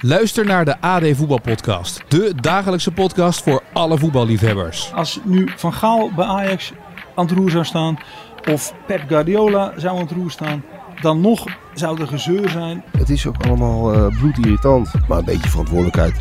[0.00, 2.02] Luister naar de AD Voetbalpodcast.
[2.08, 4.92] De dagelijkse podcast voor alle voetballiefhebbers.
[4.94, 6.72] Als nu Van Gaal bij Ajax
[7.14, 7.98] aan het roer zou staan,
[8.50, 10.64] of Pep Guardiola zou aan het roer staan,
[11.00, 11.44] dan nog
[11.74, 12.84] zou er gezeur zijn.
[12.98, 14.92] Het is ook allemaal uh, bloedirritant.
[15.08, 16.14] Maar een beetje verantwoordelijkheid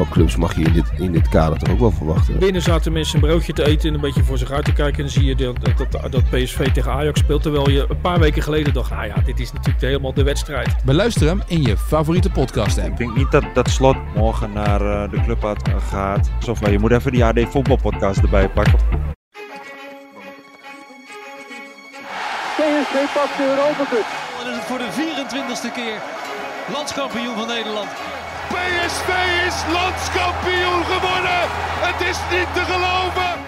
[0.00, 2.38] van clubs mag je in dit, in dit kader toch ook wel verwachten.
[2.38, 4.96] Binnen zaten mensen een broodje te eten en een beetje voor zich uit te kijken.
[4.96, 5.56] En dan zie je dat,
[5.90, 7.42] dat, dat PSV tegen Ajax speelt.
[7.42, 10.84] Terwijl je een paar weken geleden dacht, nou ja, dit is natuurlijk helemaal de wedstrijd.
[10.84, 12.88] Beluister hem in je favoriete podcast app.
[12.88, 15.54] Ik denk niet dat, dat Slot morgen naar uh, de club
[15.88, 16.30] gaat.
[16.36, 18.78] Alsof je moet even die AD voetbalpodcast erbij pakken.
[22.56, 24.06] PSV pakt de Europa Cup.
[24.38, 26.00] Dan is het voor de 24ste keer
[26.72, 27.88] landskampioen van Nederland.
[28.60, 29.08] PSV
[29.46, 31.40] is landskampioen geworden.
[31.86, 33.40] Het is niet te geloven.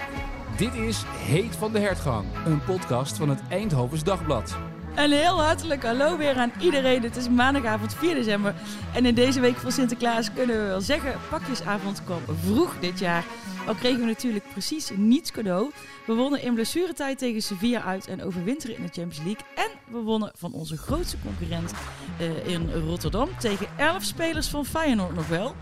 [0.56, 4.56] Dit is Heet van de Hertgang, een podcast van het Eindhovens Dagblad.
[4.94, 7.02] Een heel hartelijk hallo weer aan iedereen.
[7.02, 8.54] Het is maandagavond 4 december.
[8.94, 13.24] En in deze week van Sinterklaas kunnen we wel zeggen: pakjesavond kwam vroeg dit jaar.
[13.66, 15.70] Al kregen we natuurlijk precies niets cadeau.
[16.06, 19.46] We wonnen in blessuretijd tegen Sevilla uit en overwinteren in de Champions League.
[19.54, 21.72] En we wonnen van onze grootste concurrent
[22.20, 25.54] uh, in Rotterdam tegen 11 spelers van Feyenoord nog wel.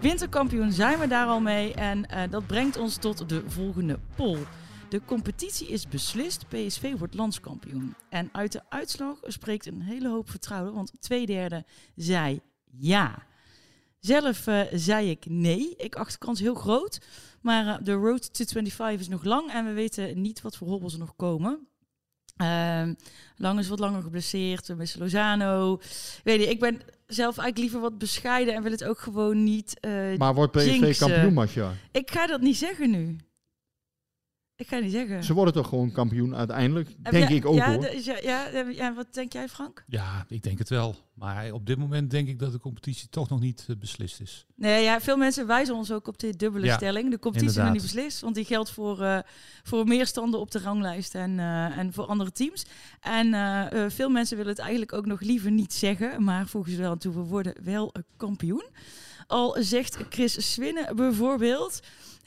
[0.00, 4.38] Winterkampioen zijn we daar al mee en uh, dat brengt ons tot de volgende poll.
[4.88, 6.48] De competitie is beslist.
[6.48, 7.94] PSV wordt landskampioen.
[8.08, 13.26] En uit de uitslag spreekt een hele hoop vertrouwen, want twee derde zei ja.
[14.00, 15.74] Zelf uh, zei ik nee.
[15.76, 16.98] Ik acht de kans heel groot.
[17.40, 20.68] Maar uh, de road to 25 is nog lang en we weten niet wat voor
[20.68, 21.68] hobbels er nog komen.
[22.42, 22.82] Uh,
[23.36, 24.66] lang is wat langer geblesseerd.
[24.66, 25.80] We missen Lozano.
[26.24, 29.76] Weet je, ik ben zelf eigenlijk liever wat bescheiden en wil het ook gewoon niet.
[29.80, 31.08] Uh, maar wordt PSV jinxen.
[31.08, 31.72] kampioen, Masja?
[31.92, 33.16] Ik ga dat niet zeggen nu.
[34.58, 35.24] Ik ga niet zeggen.
[35.24, 36.88] Ze worden toch gewoon kampioen uiteindelijk?
[37.02, 37.80] Heb denk ik ook ja, hoor.
[37.80, 39.84] De, ja, ja, ja, wat denk jij, Frank?
[39.86, 40.96] Ja, ik denk het wel.
[41.14, 44.46] Maar op dit moment denk ik dat de competitie toch nog niet uh, beslist is.
[44.54, 47.10] Nee, ja, veel mensen wijzen ons ook op die dubbele Ja, stelling.
[47.10, 49.18] De competitie is nog niet beslist, want die geldt voor, uh,
[49.62, 52.66] voor meer standen op de ranglijst en, uh, en voor andere teams.
[53.00, 56.78] En uh, veel mensen willen het eigenlijk ook nog liever niet zeggen, maar voegen ze
[56.78, 58.66] wel aan toe, we worden wel kampioen.
[59.26, 61.80] Al zegt Chris Swinnen bijvoorbeeld,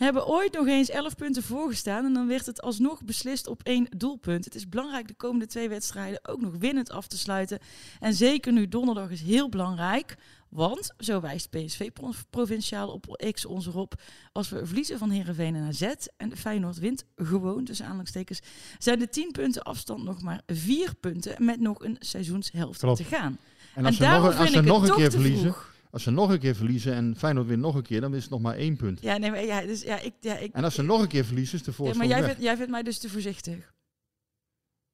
[0.03, 3.87] hebben ooit nog eens 11 punten voorgestaan en dan werd het alsnog beslist op één
[3.97, 4.45] doelpunt.
[4.45, 7.59] Het is belangrijk de komende twee wedstrijden ook nog winnend af te sluiten.
[7.99, 10.15] En zeker nu donderdag is heel belangrijk,
[10.49, 11.89] want zo wijst PSV
[12.29, 14.01] provinciaal op X ons erop.
[14.31, 18.39] Als we verliezen van Herenveen en AZ en de Feyenoord wint gewoon tussen aanhalingstekens,
[18.77, 22.97] zijn de 10 punten afstand nog maar 4 punten met nog een seizoenshelft Klopt.
[22.97, 23.37] te gaan.
[23.75, 25.70] En als ze daarom nog, als ze nog een keer verliezen, vroeg.
[25.91, 28.31] Als ze nog een keer verliezen en Feyenoord wint nog een keer, dan is het
[28.31, 29.01] nog maar één punt.
[29.01, 31.25] Ja, nee, maar ja, dus, ja, ik, ja, ik, En als ze nog een keer
[31.25, 32.29] verliezen, is de ja, voorsprong maar jij weg.
[32.29, 33.73] vindt, jij vindt mij dus te voorzichtig.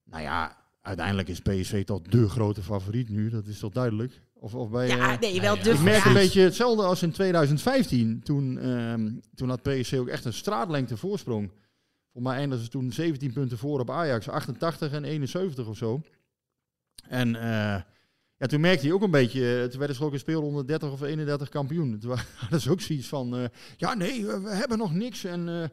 [0.03, 3.29] Nou ja, uiteindelijk is PSV toch de grote favoriet nu.
[3.29, 4.21] Dat is toch duidelijk?
[4.33, 6.07] Of, of bij, Ja, eh, nee, wel ja, de ik merk ja.
[6.07, 8.21] een beetje hetzelfde als in 2015.
[8.23, 11.51] Toen, ehm, toen had PSV ook echt een straatlengte voorsprong.
[12.13, 14.29] Voor mij eindigden ze toen 17 punten voor op Ajax.
[14.29, 16.01] 88 en 71 of zo.
[17.07, 17.81] En eh,
[18.37, 19.61] ja, toen merkte hij ook een beetje...
[19.61, 21.99] eh, Toen werden ze ook in speelronde 30 of 31 kampioen.
[21.99, 23.37] Toen hadden ze ook zoiets van...
[23.37, 23.43] eh,
[23.77, 25.23] ja, nee, we, we hebben nog niks.
[25.23, 25.69] En eh,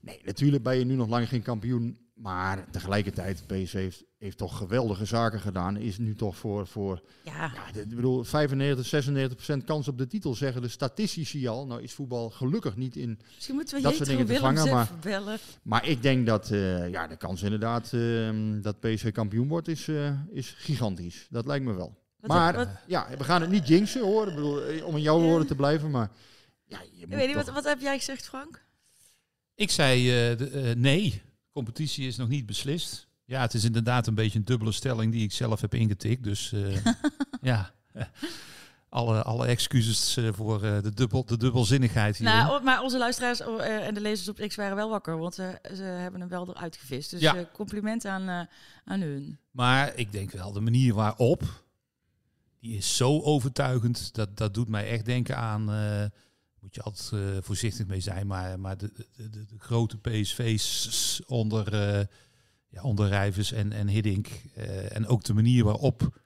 [0.00, 1.98] nee, natuurlijk ben je nu nog lang geen kampioen.
[2.20, 5.76] Maar tegelijkertijd, PSV heeft, heeft toch geweldige zaken gedaan.
[5.76, 6.66] Is nu toch voor...
[6.66, 11.66] voor Ja, ik bedoel, 95, 96 procent kans op de titel zeggen de statistici al.
[11.66, 13.18] Nou is voetbal gelukkig niet in.
[13.34, 15.38] misschien moeten we dat soort dingen te vangen, bellen.
[15.62, 19.88] Maar ik denk dat eh, ja, de kans inderdaad ehm, dat PSV kampioen wordt is,
[19.88, 21.26] eh, is gigantisch.
[21.30, 21.98] Dat lijkt me wel.
[22.16, 24.28] Wat- maar wat- ja, we gaan het niet jinxen hoor.
[24.28, 25.90] Ik bedoel, eh, om in jouw woorden te blijven.
[25.90, 26.10] Maar
[26.64, 28.64] ja, je Ik weet niet, toch- wat, wat heb jij gezegd, Frank?
[29.54, 30.04] Ik zei
[30.36, 33.08] de, nee, competitie is nog niet beslist.
[33.24, 36.24] Ja, het is inderdaad een beetje een dubbele stelling die ik zelf heb ingetikt.
[36.24, 36.84] Dus eh,
[37.42, 37.72] ja,
[38.88, 42.28] alle, alle excuses eh, voor eh, de, dubbel, de dubbelzinnigheid hier.
[42.28, 45.58] Nou, maar onze luisteraars oh, en de lezers op X waren wel wakker, want ze,
[45.74, 47.10] ze hebben hem wel eruit gevist.
[47.10, 47.48] Dus Ja.
[47.52, 48.48] compliment aan,
[48.84, 49.38] aan hun.
[49.50, 51.64] Maar ik denk wel, de manier waarop,
[52.60, 54.14] die is zo overtuigend.
[54.14, 55.70] Dat, dat doet mij echt denken aan,
[56.60, 61.20] moet je altijd eh, voorzichtig mee zijn, maar, maar de, de, de, de grote PSV's
[61.26, 62.06] onder, eh
[62.68, 64.28] ja, onder Rijvers en, en Hiddink.
[64.54, 66.20] eh, en ook de manier waarop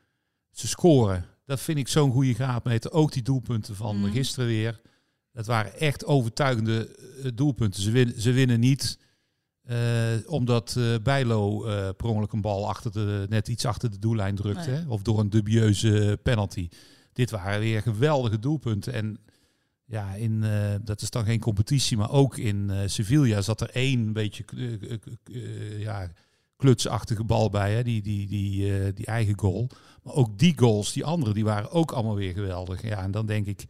[0.50, 1.24] ze scoren.
[1.46, 2.92] Dat vind ik zo'n goede graadmeter.
[2.92, 4.10] Ook die doelpunten van Mhm.
[4.10, 4.80] gisteren weer.
[5.32, 6.96] Dat waren echt overtuigende
[7.34, 7.82] doelpunten.
[7.82, 8.98] Ze winnen, ze winnen niet
[10.26, 11.58] omdat Bijlo
[11.92, 14.70] per ongeluk een bal achter de, net iets achter de doellijn drukte.
[14.70, 14.80] Nee.
[14.80, 14.88] Hè?
[14.88, 16.68] Of door een dubieuze penalty.
[17.12, 18.92] Dit waren weer geweldige doelpunten.
[18.92, 19.18] En
[19.94, 23.70] ja, in, eh, dat is dan geen competitie, maar ook in eh, Sevilla zat er
[23.70, 24.44] één beetje
[25.24, 26.10] eh, ja,
[26.56, 27.82] klutsachtige bal bij, hè?
[27.82, 29.68] Die, die, die, die eigen goal.
[30.02, 32.82] Maar ook die goals, die andere, die waren ook allemaal weer geweldig.
[32.82, 33.64] Ja, en dan denk ik,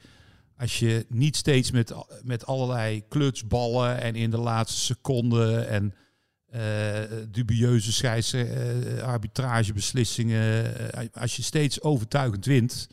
[0.56, 5.94] als je niet steeds met, met allerlei klutsballen en in de laatste seconde en
[7.30, 8.34] dubieuze scheids,
[9.02, 12.88] arbitragebeslissingen, eh, als je steeds overtuigend wint,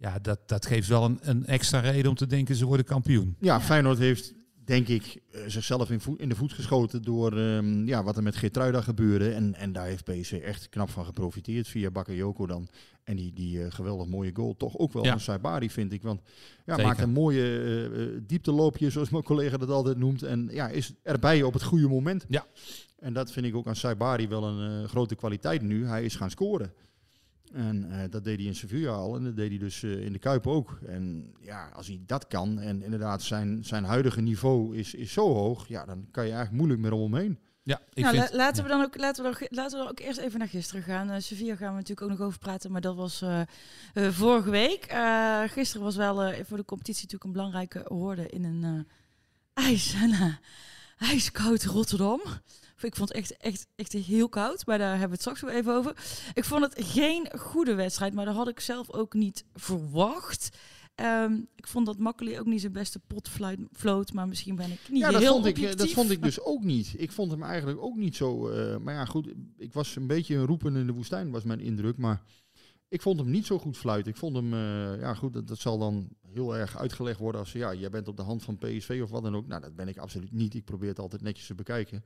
[0.00, 3.36] ja, dat, dat geeft wel een, een extra reden om te denken ze worden kampioen.
[3.40, 7.86] Ja, Feyenoord heeft, denk ik, eh, zichzelf in, voet- in de voet geschoten door ehm,
[7.86, 9.32] ja, wat er met Geertruida gebeurde.
[9.32, 12.68] En, en daar heeft PSV echt knap van geprofiteerd via Bakayoko dan.
[13.04, 14.56] En die, die eh, geweldig mooie goal.
[14.56, 15.10] Toch ook wel Ja.
[15.10, 16.02] van Saibari, vind ik.
[16.02, 16.20] Want
[16.66, 16.84] ja, Zeker.
[16.84, 20.22] maakt een mooie eh, eh, diepteloopje, zoals mijn collega dat altijd noemt.
[20.22, 22.24] En ja, is erbij op het goede moment.
[22.28, 22.46] Ja.
[22.98, 25.86] En dat vind ik ook aan Saibari wel een eh, grote kwaliteit nu.
[25.86, 26.72] Hij is gaan scoren.
[27.52, 30.12] En eh, dat deed hij in Sevilla al en dat deed hij dus eh, in
[30.12, 30.78] de Kuip ook.
[30.86, 35.32] En ja, als hij dat kan en inderdaad zijn, zijn huidige niveau is, is zo
[35.34, 37.38] hoog, ja, dan kan je eigenlijk moeilijk meer omheen.
[37.62, 39.92] Ja, ik Nou, vind, la- laten, we dan ook, laten, we dan, laten we dan
[39.92, 41.10] ook eerst even naar gisteren gaan.
[41.10, 44.50] Eh Sevilla gaan we natuurlijk ook nog over praten, maar dat was eh, eh, vorige
[44.50, 44.84] week.
[44.84, 48.64] Eh, gisteren was wel eh, voor de competitie natuurlijk een belangrijke hoorde in een
[49.54, 50.38] eh, ijs, en,
[50.98, 52.20] ijskoud Rotterdam.
[52.84, 55.50] Ik vond het echt, echt, echt heel koud, maar daar hebben we het straks wel
[55.50, 55.92] even over.
[56.34, 60.48] Ik vond het geen goede wedstrijd, maar dat had ik zelf ook niet verwacht.
[60.94, 64.70] Ehm, ik vond dat Makkeli ook niet zijn beste pot fluit- floot, maar misschien ben
[64.70, 66.94] ik niet Ja, dat heel vond, ik, eh, dat vond ik dus ook niet.
[66.96, 68.48] Ik vond hem eigenlijk ook niet zo.
[68.48, 71.60] eh, maar ja, goed, ik was een beetje een roepen in de woestijn, was mijn
[71.60, 71.96] indruk.
[71.96, 72.22] Maar
[72.88, 74.12] ik vond hem niet zo goed fluiten.
[74.12, 77.52] Ik vond hem, eh, ja goed, dat, dat zal dan heel erg uitgelegd worden als
[77.52, 79.46] ja, jij bent op de hand van PSV of wat dan ook.
[79.46, 80.54] Nou, dat ben ik absoluut niet.
[80.54, 82.04] Ik probeer het altijd netjes te bekijken.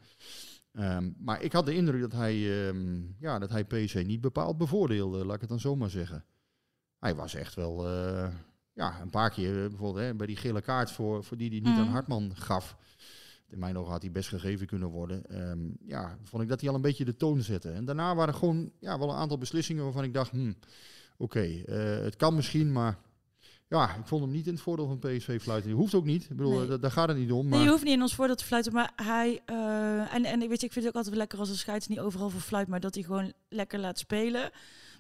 [0.75, 4.59] Ehm, maar ik had de indruk dat hij, ehm, ja, dat hij PSV niet bepaald
[4.59, 6.25] bevoordeelde, laat ik het dan zo maar zeggen.
[6.99, 8.29] Hij was echt wel, eh,
[8.73, 11.59] ja, een paar keer eh, bijvoorbeeld hè, bij die gele kaart voor, voor die hij
[11.61, 11.81] niet Mhm.
[11.81, 12.77] aan Hartman gaf.
[13.49, 15.27] In mijn ogen had hij best gegeven kunnen worden.
[15.27, 17.71] Ehm, ja, vond ik dat hij al een beetje de toon zette.
[17.71, 20.57] En daarna waren gewoon ja, wel een aantal beslissingen waarvan ik dacht, hmm,
[21.17, 22.99] oké, eh, het kan misschien, maar
[23.75, 25.69] ja, ik vond hem niet in het voordeel van PSV fluiten.
[25.71, 26.23] Die hoeft ook niet.
[26.23, 26.79] Ik bedoel, Nee.
[26.79, 27.43] daar gaat het niet om.
[27.49, 29.41] Maar Nee, je hoeft niet in ons voordeel te fluiten, maar hij...
[29.45, 31.87] eh, en, en weet je, ik vind het ook altijd wel lekker als een scheids
[31.89, 34.51] niet overal voor fluit, maar dat hij gewoon lekker laat spelen.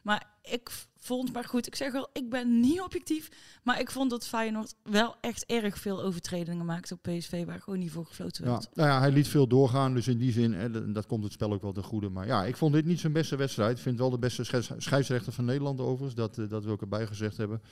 [0.02, 0.70] Maar ik
[1.04, 3.28] vond, maar goed, ik zeg al, ik ben niet objectief,
[3.62, 7.78] maar ik vond dat Feyenoord wel echt erg veel overtredingen maakte op PSV, waar gewoon
[7.78, 8.68] niet voor gefloten ja, werd.
[8.74, 9.94] nou ja, hij liet veel doorgaan.
[9.94, 12.08] Dus in die zin, hè, dat, komt het spel ook wel ten goede.
[12.08, 13.76] Maar ja, ik vond dit niet zijn beste wedstrijd.
[13.76, 16.14] Ik vind wel de beste scheids- scheidsrechter van Nederland overigens.
[16.14, 17.62] Dat, eh, dat wil ik erbij gezegd hebben.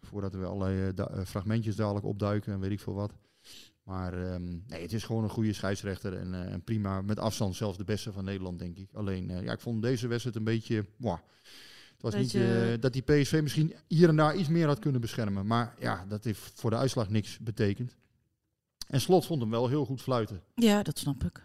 [0.00, 3.12] Voordat we allerlei eh, eh, fragmentjes dadelijk opduiken en weet ik veel wat.
[3.82, 6.16] Maar ehm, nee, het is gewoon een goede scheidsrechter.
[6.16, 8.88] En, prima, met afstand zelfs de beste van Nederland, denk ik.
[8.92, 10.86] Alleen, ja, ik vond deze wedstrijd een beetje...
[10.96, 11.18] mwah.
[12.02, 14.78] Het was niet Beetje- eh, dat die PSV misschien hier en daar iets meer had
[14.78, 15.46] kunnen beschermen.
[15.46, 17.96] Maar ja, dat heeft voor de uitslag niks betekend.
[18.86, 20.42] En Slot vond hem wel heel goed fluiten.
[20.54, 21.44] Ja, dat snap ik.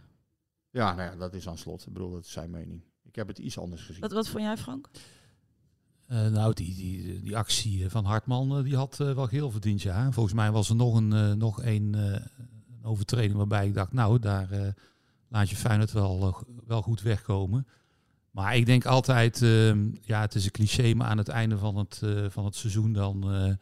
[0.69, 1.85] Ja, nou ja, dat is aan Slot.
[1.87, 2.81] Ik bedoel, dat is zijn mening.
[3.03, 4.01] Ik heb het iets anders gezien.
[4.01, 4.89] Wat, wat vond jij, Frank?
[6.05, 10.05] Eh, nou, die, die, die actie van Hartman, eh, die had wel geel verdiend, ja.
[10.05, 12.03] En volgens mij was er nog een, eh, nog een, eh,
[12.77, 14.67] een overtreding waarbij ik dacht, nou, daar eh,
[15.27, 17.67] laat je Feyenoord wel, wel goed wegkomen.
[18.36, 21.77] Maar ik denk altijd, ehm, ja, het is een cliché, maar aan het einde van
[21.77, 23.54] het, eh, van het seizoen dan, eh,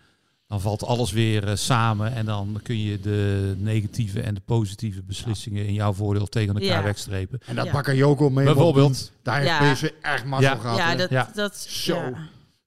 [0.47, 2.13] dan valt alles weer eh, samen.
[2.13, 6.77] En dan kun je de negatieve en de positieve beslissingen in jouw voordeel tegen elkaar
[6.77, 6.83] Ja.
[6.83, 7.39] wegstrepen.
[7.45, 7.71] En dat Ja.
[7.71, 9.11] Bakayoko mee Bijvoorbeeld.
[9.21, 9.73] Daar heeft Ja.
[9.73, 10.57] PSV echt mazzel Ja.
[10.59, 10.77] gehad.
[10.77, 11.29] ja, dat, Ja.
[11.33, 11.57] dat...
[11.57, 12.13] Zo.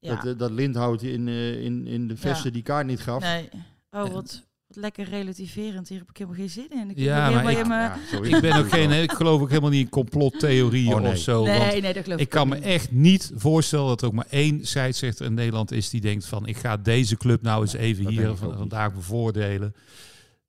[0.01, 0.21] Ja.
[0.23, 2.51] Dat, dat Lindhout in, eh, in, in de vesten Ja.
[2.51, 3.23] die kaart niet gaf.
[3.23, 3.49] Nee.
[3.91, 4.43] Oh, wat
[4.77, 5.89] lekker relativerend.
[5.89, 6.91] Hier heb ik helemaal geen zin in.
[6.91, 7.97] Ik Ja, ben maar ik- Ja,
[8.37, 11.13] Ik ben ook geen, ik geloof ook helemaal niet in complottheorieën Oh, nee.
[11.13, 11.45] of zo.
[11.47, 14.13] want Nee, nee, dat geloof ik Ik kan me echt niet voorstellen dat er ook
[14.13, 17.73] maar één scheidsrechter in Nederland is die denkt van ik ga deze club nou eens
[17.75, 19.75] even hier van, vandaag bevoordelen.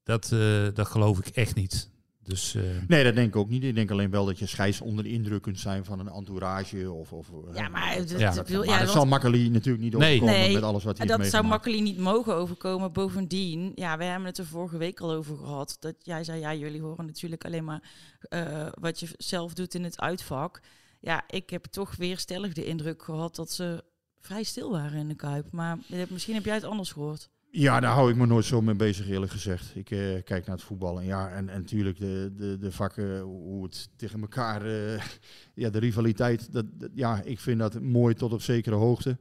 [0.04, 0.40] Dat, eh,
[0.74, 1.90] dat geloof ik echt niet.
[2.28, 3.64] Dus eh, Nee, dat denk ik ook niet.
[3.64, 6.92] Ik denk alleen wel dat je scheids onder de indruk kunt zijn van een entourage.
[6.92, 9.06] Of, of, Ja, eh, maar het- dat, het- dat, wil- maar ja, dat want- zal
[9.06, 10.16] Makkeli natuurlijk niet Nee.
[10.16, 11.66] overkomen Nee, met alles wat hij heeft dat zou meegemaakt.
[11.66, 12.92] Makkeli niet mogen overkomen.
[12.94, 15.78] Bovendien, ja, we hebben het er vorige week al over gehad.
[15.80, 17.90] Dat jij zei, ja, jullie horen natuurlijk alleen maar
[18.22, 20.62] eh, wat je zelf doet in het uitvak.
[21.02, 23.84] Ja, ik heb toch weer stellig de indruk gehad dat ze
[24.20, 25.52] vrij stil waren in de Kuip.
[25.52, 25.78] Maar
[26.10, 27.30] misschien heb jij het anders gehoord.
[27.52, 29.76] Ja, daar hou ik me nooit zo mee bezig, eerlijk gezegd.
[29.76, 31.00] Ik eh, kijk naar het voetbal.
[31.00, 35.02] En ja, en, en natuurlijk de, de, de vakken, hoe het tegen elkaar, eh,
[35.64, 36.52] ja, de rivaliteit.
[36.54, 39.18] Dat, dat- ja, ik vind dat mooi tot op zekere hoogte.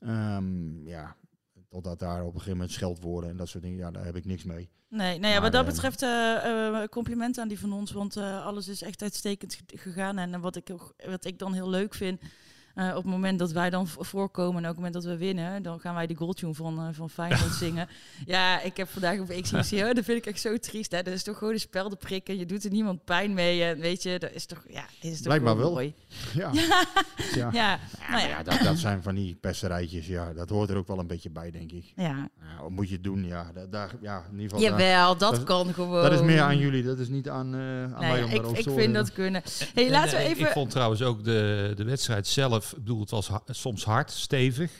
[0.00, 1.16] Ehm, ja,
[1.68, 4.24] totdat daar op een gegeven moment scheldwoorden en dat soort dingen, ja, daar heb ik
[4.24, 4.68] niks mee.
[4.88, 8.68] Nee, nou ja, wat dat eh, betreft uh, complimenten aan die van ons, want alles
[8.68, 10.18] is echt uitstekend ge- gegaan.
[10.18, 12.20] En wat ik, ook- wat ik dan heel leuk vind,
[12.76, 15.16] eh, op het moment dat wij dan voorkomen en ook op het moment dat we
[15.16, 17.88] winnen, dan gaan wij die goaltune van, eh, van Feyenoord zingen.
[18.26, 20.90] Ja, ik heb vandaag op XCC, oh, dat vind ik echt zo triest.
[20.90, 21.02] Hè?
[21.02, 23.62] Dat is toch gewoon een spel te prikken, je doet er niemand pijn mee.
[23.62, 25.74] En weet je, dat is toch, ja, dit is toch Blijkbaar gewoon wel.
[25.74, 25.94] mooi.
[26.34, 26.50] Ja.
[27.40, 27.48] ja.
[27.52, 27.78] Ja.
[28.08, 28.26] nou ja.
[28.28, 31.30] ja, dat, dat zijn van die pesterijtjes, ja, dat hoort er ook wel een beetje
[31.30, 31.92] bij, denk ik.
[31.96, 32.28] Ja.
[32.40, 33.24] Ja, wat moet je het doen?
[33.24, 34.78] Ja, da- daar, ja in ieder geval.
[34.78, 36.02] Jawel, daar- dat kan gewoon.
[36.02, 38.36] Dat is meer aan jullie, dat is niet aan, eh aan Nou mij om ik,
[38.36, 39.42] daarover ik vind dat kunnen.
[39.74, 40.46] Hey, En, laten we even.
[40.46, 44.10] Ik vond trouwens ook de, de wedstrijd zelf, ik bedoel, het was ha- soms hard,
[44.10, 44.72] stevig.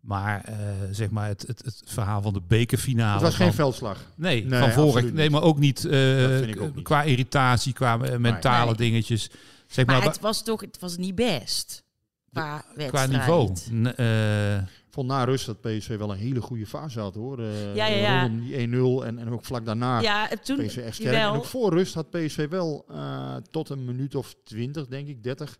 [0.00, 0.56] Maar eh,
[0.90, 3.12] zeg maar het, het, het verhaal van de bekerfinale.
[3.12, 3.98] Het was geen veldslag.
[4.16, 5.12] Nee, Nee, van vorig.
[5.12, 6.84] Nee, maar ook niet, eh, ik ook niet.
[6.84, 8.74] qua irritatie, qua eh, mentale Nee.
[8.74, 9.30] dingetjes.
[9.66, 11.84] Zeg maar, het was toch, het was niet best.
[12.32, 13.10] Qua, qua wedstrijd.
[13.10, 13.52] niveau.
[13.72, 17.38] N- eh, Ik vond na rust dat PSV wel een hele goede fase had hoor.
[17.40, 18.22] Eh, Ja, ja, ja.
[18.22, 18.54] Rondom die
[19.02, 20.00] 1-0 en, en ook vlak daarna.
[20.00, 21.14] Ja, en toen- PSV echt sterk.
[21.14, 21.32] jawel.
[21.32, 25.22] En ook voor rust had PSV wel eh, tot een minuut of 20, denk ik,
[25.22, 25.58] 30.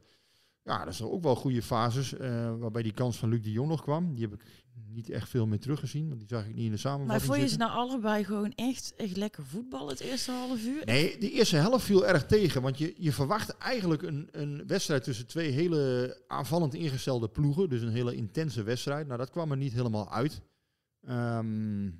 [0.64, 2.16] Ja, dat zijn ook wel goede fases.
[2.16, 4.14] eh, waarbij die kans van Luc de Jong nog kwam.
[4.14, 4.44] Die heb ik
[4.88, 6.08] niet echt veel meer teruggezien.
[6.08, 8.52] Want die zag ik niet in de samenvatting Maar vond je ze nou allebei gewoon
[8.54, 10.84] echt, echt lekker voetballen het eerste half uur?
[10.84, 12.62] Nee, de eerste helft viel erg tegen.
[12.62, 17.68] Want je, je verwacht eigenlijk een, een wedstrijd tussen twee hele aanvallend ingestelde ploegen.
[17.68, 19.06] Dus een hele intense wedstrijd.
[19.06, 20.40] Nou, dat kwam er niet helemaal uit.
[21.06, 21.90] Ehm,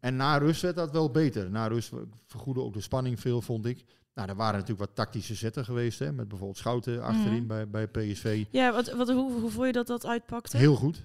[0.00, 1.50] en na rust werd dat wel beter.
[1.50, 1.90] Na rust
[2.26, 3.84] vergoedde ook de spanning veel, vond ik.
[4.14, 5.98] Nou, er waren natuurlijk wat tactische zetten geweest.
[5.98, 7.46] Hè, met bijvoorbeeld Schouten achterin Mhm.
[7.46, 8.44] bij, bij PSV.
[8.50, 10.56] Ja, wat, wat, hoe, hoe vond je dat dat uitpakte?
[10.56, 11.02] Heel goed.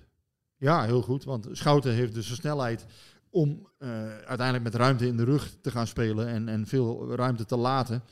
[0.57, 1.23] Ja, heel goed.
[1.23, 2.85] Want Schouten heeft dus de snelheid
[3.29, 7.45] om eh, uiteindelijk met ruimte in de rug te gaan spelen en, en veel ruimte
[7.45, 8.03] te laten.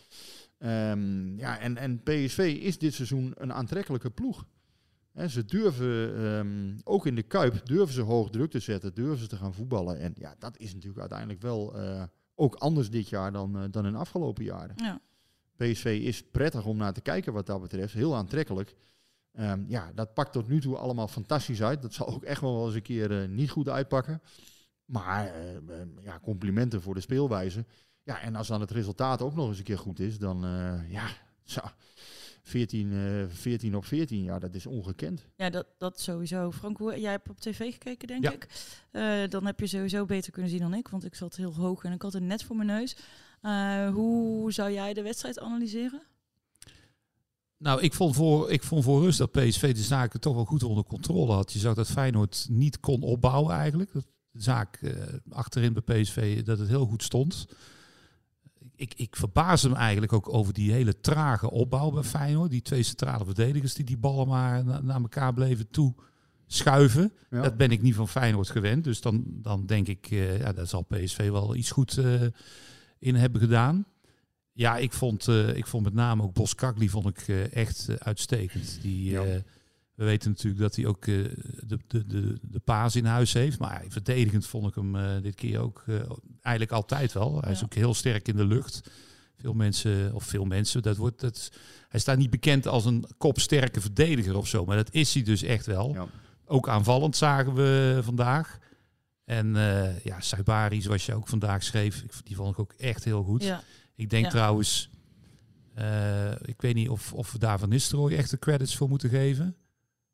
[0.57, 4.45] Ehm, ja, en, en PSV is dit seizoen een aantrekkelijke ploeg.
[5.27, 9.27] Ze durven, ehm, ook in de Kuip, durven ze hoog druk te zetten, durven ze
[9.27, 9.99] te gaan voetballen.
[9.99, 12.03] En ja, dat is natuurlijk uiteindelijk wel eh,
[12.37, 14.75] ook anders dit jaar dan, eh, dan in de afgelopen jaren.
[14.75, 15.01] Ja.
[15.55, 18.75] PSV is prettig om naar te kijken wat dat betreft, heel aantrekkelijk.
[19.37, 21.81] Ehm, ja, dat pakt tot nu toe allemaal fantastisch uit.
[21.81, 24.21] Dat zal ook echt wel eens een keer eh, niet goed uitpakken.
[24.85, 27.65] Maar eh, eh, ja, complimenten voor de speelwijze.
[28.03, 30.45] Ja, en als dan het resultaat ook nog eens een keer goed is, dan
[30.89, 31.07] ja,
[31.43, 31.61] zo,
[32.47, 35.25] 14, eh 14 op 14, ja, dat is ongekend.
[35.35, 36.51] Ja, dat, dat sowieso.
[36.51, 38.31] Frank, hoe- jij hebt op tv gekeken, denk Ja.
[38.31, 38.47] ik.
[38.91, 41.83] Eh, dan heb je sowieso beter kunnen zien dan ik, want ik zat heel hoog
[41.83, 42.95] en ik had het net voor mijn neus.
[43.41, 46.01] Eh, hoe zou jij de wedstrijd analyseren?
[47.57, 50.63] Nou, ik vond, voor, ik vond voor rust dat PSV de zaken toch wel goed
[50.63, 51.53] onder controle had.
[51.53, 53.93] Je zag dat Feyenoord niet kon opbouwen eigenlijk.
[53.93, 54.91] Dat de zaak eh,
[55.29, 57.45] achterin bij PSV, dat het heel goed stond.
[58.79, 62.51] Ik, ik verbaas hem eigenlijk ook over die hele trage opbouw bij Feyenoord.
[62.51, 65.93] Die twee centrale verdedigers die die ballen maar na- naar elkaar bleven toe
[66.47, 67.13] schuiven.
[67.29, 67.41] Ja.
[67.41, 68.83] Dat ben ik niet van Feyenoord gewend.
[68.83, 72.21] Dus dan, dan denk ik, eh, ja, daar zal PSV wel iets goed eh,
[72.99, 73.85] in hebben gedaan.
[74.53, 78.79] Ja, ik vond, eh, ik vond met name ook Boskakli vond ik echt uitstekend.
[78.81, 79.23] Die, Ja.
[79.97, 81.15] We weten natuurlijk dat hij ook eh,
[81.65, 83.59] de, de, de, de paas in huis heeft.
[83.59, 85.95] Maar verdedigend vond ik hem eh, dit keer ook eh,
[86.41, 87.41] eigenlijk altijd wel.
[87.41, 87.65] Hij is Ja.
[87.65, 88.89] ook heel sterk in de lucht.
[89.37, 91.51] Veel mensen, of veel mensen, dat wordt, dat,
[91.89, 94.65] hij staat niet bekend als een kopsterke verdediger of zo.
[94.65, 95.93] Maar dat is hij dus echt wel.
[95.93, 96.05] Ja.
[96.45, 98.57] Ook aanvallend zagen we vandaag.
[99.25, 103.23] En eh ja, Saibari, zoals je ook vandaag schreef, die vond ik ook echt heel
[103.23, 103.43] goed.
[103.43, 103.61] Ja.
[103.95, 104.29] Ik denk Ja.
[104.31, 104.89] trouwens,
[106.45, 109.55] ik weet niet of, of we daar Van Nistelrooy echt de credits voor moeten geven.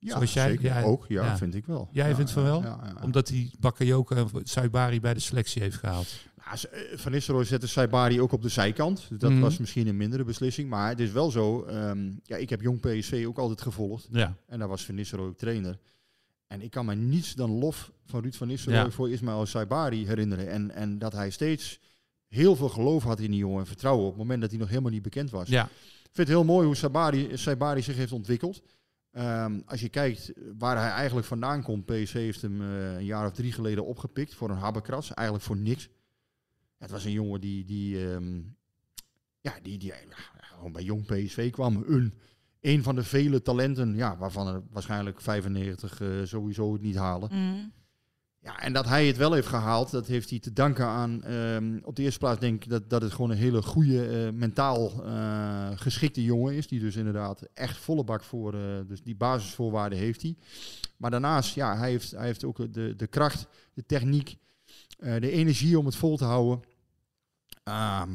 [0.03, 0.83] Ja, Zoals jij, zeker.
[0.83, 1.89] Ook, ja, vind ik wel.
[1.91, 2.63] Jij Ja, vindt van wel?
[3.03, 6.07] Omdat hij Bakayoko en Saibari bij de selectie heeft gehaald.
[6.45, 9.07] Nou, eh, Van Nistelrooy zette Saibari ook op de zijkant.
[9.17, 9.39] Dat Mhm.
[9.39, 10.69] was misschien een mindere beslissing.
[10.69, 11.63] Maar het is wel zo.
[11.63, 14.07] ehm, ja, ik heb jong PSV ook altijd gevolgd.
[14.11, 14.35] Ja.
[14.47, 15.77] En daar was Van Nistelrooy ook trainer.
[16.47, 20.49] En ik kan me niets dan lof van Ruud van Nistelrooy voor Ismaël Saibari herinneren.
[20.49, 21.79] En, en dat hij steeds
[22.27, 24.69] heel veel geloof had in die jongen en vertrouwen op het moment dat hij nog
[24.69, 25.47] helemaal niet bekend was.
[25.49, 25.63] Ja.
[25.63, 28.61] Ik vind het heel mooi hoe Saibari, Saibari zich heeft ontwikkeld.
[29.13, 31.85] Ehm, als je kijkt waar hij eigenlijk vandaan komt.
[31.85, 35.13] PSV heeft hem eh, een jaar of drie geleden opgepikt voor een habekras.
[35.13, 35.89] Eigenlijk voor niks.
[36.77, 38.41] Het was een jongen die, die, ehm,
[39.41, 39.93] ja, die, die
[40.37, 41.83] gewoon bij jong PSV kwam.
[41.87, 42.13] Een,
[42.61, 47.29] een van de vele talenten, ja, waarvan er waarschijnlijk 95 eh, sowieso het niet halen.
[47.33, 47.73] Mm.
[48.43, 51.23] Ja, en dat hij het wel heeft gehaald, dat heeft hij te danken aan.
[51.23, 54.33] ehm, op de eerste plaats denk ik dat, dat het gewoon een hele goede, eh,
[54.33, 56.67] mentaal eh, geschikte jongen is.
[56.67, 58.53] Die dus inderdaad echt volle bak voor.
[58.53, 60.35] eh, dus die basisvoorwaarden heeft hij.
[60.97, 64.37] Maar daarnaast, ja, hij heeft, hij heeft ook de, de kracht, de techniek,
[64.97, 66.61] de energie om het vol te houden.
[67.63, 68.11] Ehm,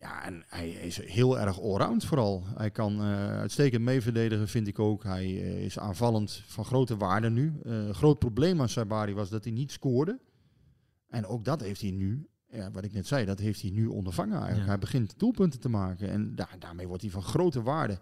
[0.00, 2.44] Ja, en hij is heel erg allround vooral.
[2.54, 5.04] Hij kan uh, uitstekend meeverdedigen, vind ik ook.
[5.04, 7.58] Hij uh, is aanvallend van grote waarde nu.
[7.62, 10.18] Een groot probleem aan Sabari was dat hij niet scoorde.
[11.08, 13.86] En ook dat heeft hij nu, ja, wat ik net zei, dat heeft hij nu
[13.86, 14.64] ondervangen eigenlijk.
[14.64, 14.68] Ja.
[14.68, 17.98] Hij begint doelpunten te maken en da daarmee wordt hij van grote waarde.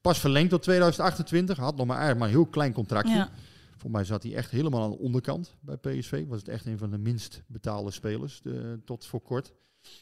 [0.00, 3.14] Pas verlengd tot 2028, had nog maar eigenlijk maar een heel klein contractje.
[3.14, 3.30] Ja.
[3.76, 6.26] Voor mij zat hij echt helemaal aan de onderkant bij PSV.
[6.26, 9.52] Was het echt een van de minst betaalde spelers de, tot voor kort.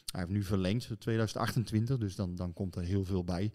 [0.05, 3.51] Hij heeft nu verlengd tot 2028, dus dan, dan komt er heel veel bij.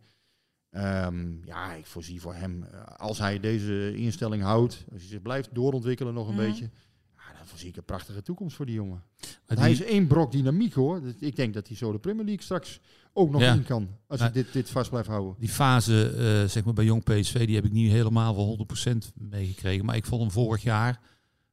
[0.76, 2.64] Um, ja, ik voorzie voor hem,
[2.96, 6.38] als hij deze instelling houdt, als hij zich blijft doorontwikkelen nog een mm.
[6.38, 6.70] beetje,
[7.16, 9.02] ja, dan voorzie ik een prachtige toekomst voor die jongen.
[9.46, 9.58] Die...
[9.58, 11.02] Hij is één brok dynamiek hoor.
[11.18, 12.80] Ik denk dat hij zo de Premier League straks
[13.12, 13.54] ook nog ja.
[13.54, 15.34] in kan, als hij dit, dit vast blijft houden.
[15.38, 18.96] Die fase uh, zeg maar bij jong PSV, die heb ik niet helemaal voor 100%
[19.14, 19.84] meegekregen.
[19.84, 21.00] Maar ik vond hem vorig jaar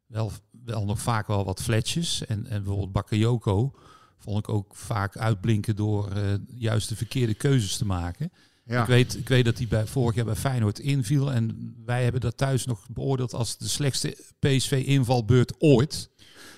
[0.06, 2.26] wel, wel nog vaak wel wat fletjes.
[2.26, 3.76] En, en bijvoorbeeld Bakayoko
[4.20, 8.32] vond ik ook vaak uitblinken door uh, juist de verkeerde keuzes te maken.
[8.66, 8.82] Ja.
[8.82, 11.32] Ik, weet, ik weet dat hij bij, vorig jaar bij Feyenoord inviel.
[11.32, 16.10] En wij hebben dat thuis nog beoordeeld als de slechtste PSV-invalbeurt ooit.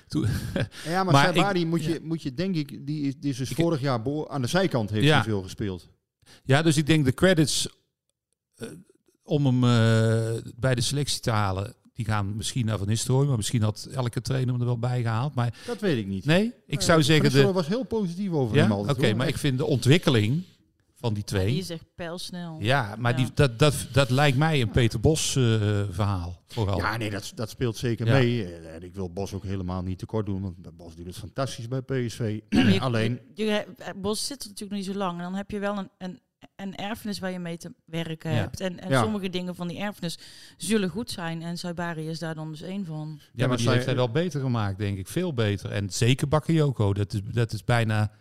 [0.07, 0.27] Toen,
[0.85, 3.49] ja, maar, maar Sabari moet, je, moet je denk ik, die is, die is dus
[3.49, 5.15] ik, vorig jaar aan de zijkant heeft ja.
[5.15, 5.89] hij veel gespeeld.
[6.43, 7.67] Ja, dus ik denk de credits
[8.57, 8.67] uh,
[9.23, 13.37] om hem uh, bij de selectie te halen, die gaan misschien naar Van Nistelrooy, maar
[13.37, 15.33] misschien had elke trainer hem er wel bij gehaald.
[15.33, 16.25] Maar dat weet ik niet.
[16.25, 17.31] Nee, ik zou zeggen...
[17.31, 18.61] de was heel positief over ja?
[18.61, 18.89] hem altijd.
[18.89, 20.43] Oké, okay, maar ik vind de ontwikkeling
[20.95, 21.45] van die twee...
[21.45, 22.57] Ja, die is echt pijlsnel.
[22.59, 25.43] Ja, maar Die, dat, dat, dat lijkt mij een Peter Bos uh,
[25.89, 26.77] verhaal, vooral.
[26.77, 28.13] Ja, nee, dat, dat speelt zeker ja.
[28.13, 28.55] mee.
[28.55, 31.81] En ik wil Bos ook helemaal niet tekort doen, want Bos doet het fantastisch bij
[31.81, 32.39] PSV.
[32.49, 33.19] Je, Alleen...
[33.33, 33.65] Je, je,
[33.95, 35.17] Bos zit er natuurlijk nog niet zo lang.
[35.17, 36.19] En dan heb je wel een, een
[36.55, 38.37] een erfenis waar je mee te werken ja.
[38.37, 38.59] hebt.
[38.59, 39.01] En, en ja.
[39.01, 40.19] sommige dingen van die erfenis
[40.57, 41.41] zullen goed zijn.
[41.41, 43.19] En Saibari is daar dan dus één van.
[43.19, 45.07] Ja, maar, maar die heeft hij wel beter gemaakt, denk ik.
[45.07, 45.71] Veel beter.
[45.71, 46.93] En zeker Bakayoko.
[46.93, 48.11] Dat is, dat is bijna...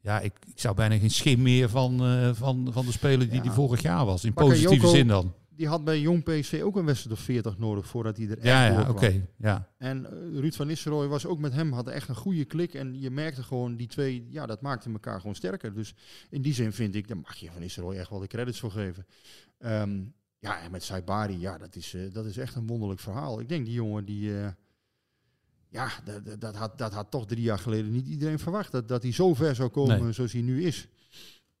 [0.00, 3.40] Ja, ik, ik zou bijna geen schim meer van, uh, van, van de speler die
[3.40, 4.24] die vorig jaar was.
[4.24, 5.34] In Bakayoko, positieve zin dan.
[5.56, 8.46] Die had bij Jong PSV ook een wedstrijd of 40 nodig voordat hij er echt
[8.46, 8.90] ja, ja, oké.
[8.90, 9.68] Okay, ja.
[9.78, 12.74] En uh, Ruud van Nistelrooy was ook met hem, had echt een goede klik.
[12.74, 15.74] En je merkte gewoon, die twee, ja, dat maakte elkaar gewoon sterker.
[15.74, 15.94] Dus
[16.30, 18.70] in die zin vind ik, daar mag je van Nistelrooy echt wel de credits voor
[18.70, 19.06] geven.
[19.58, 23.40] Um, ja, en met Saibari, ja, dat is, uh, dat is echt een wonderlijk verhaal.
[23.40, 24.28] Ik denk die jongen die...
[24.28, 24.48] Uh,
[25.68, 28.72] ja, dat, dat, had, dat had toch drie jaar geleden niet iedereen verwacht.
[28.72, 30.12] Dat, dat hij zo ver zou komen nee.
[30.12, 30.88] zoals hij nu is.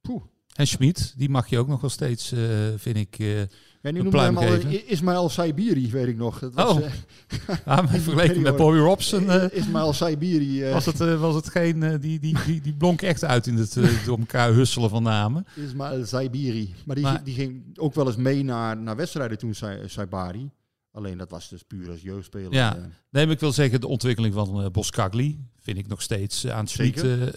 [0.00, 0.22] Poeh.
[0.56, 2.40] En Schmid, die mag je ook nog wel steeds, uh,
[2.76, 3.38] vind ik, uh,
[3.82, 4.54] ja, nu noemde hem al
[4.86, 6.38] Ismaël Saibiri, weet ik nog.
[6.38, 9.22] Dat was, oh, uh, ah, vergeleken met Bobby Robson.
[9.22, 10.70] Uh, Ismaël Saibiri.
[10.70, 14.18] was, het, was het geen, die, die, die, die blonk echt uit in het door
[14.18, 15.46] elkaar husselen van namen.
[15.54, 16.74] Ismaël Saibiri.
[16.84, 19.54] Maar die, maar, die ging ook wel eens mee naar, naar wedstrijden toen,
[19.86, 20.50] Saibari.
[20.92, 22.52] Alleen dat was dus puur als jeugdspeler.
[22.52, 22.76] Ja,
[23.10, 26.60] nee, maar ik wil zeggen, de ontwikkeling van uh, Boskagli vind ik nog steeds aan
[26.60, 27.32] het schieten.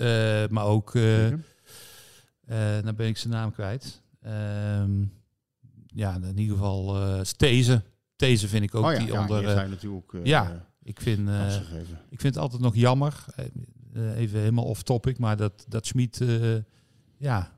[0.50, 0.94] maar ook...
[2.50, 4.02] Uh, dan ben ik zijn naam kwijt.
[4.26, 4.32] Uh,
[5.86, 7.84] ja, in ieder geval uh, These.
[8.16, 9.40] These vind ik ook oh ja, die ja, onder.
[9.40, 10.12] Die zijn natuurlijk.
[10.12, 11.30] Uh, ja, ik vind,
[12.10, 13.26] ik vind het altijd nog jammer.
[13.94, 16.22] even helemaal off topic, maar dat, dat Schmid.
[17.18, 17.52] ja,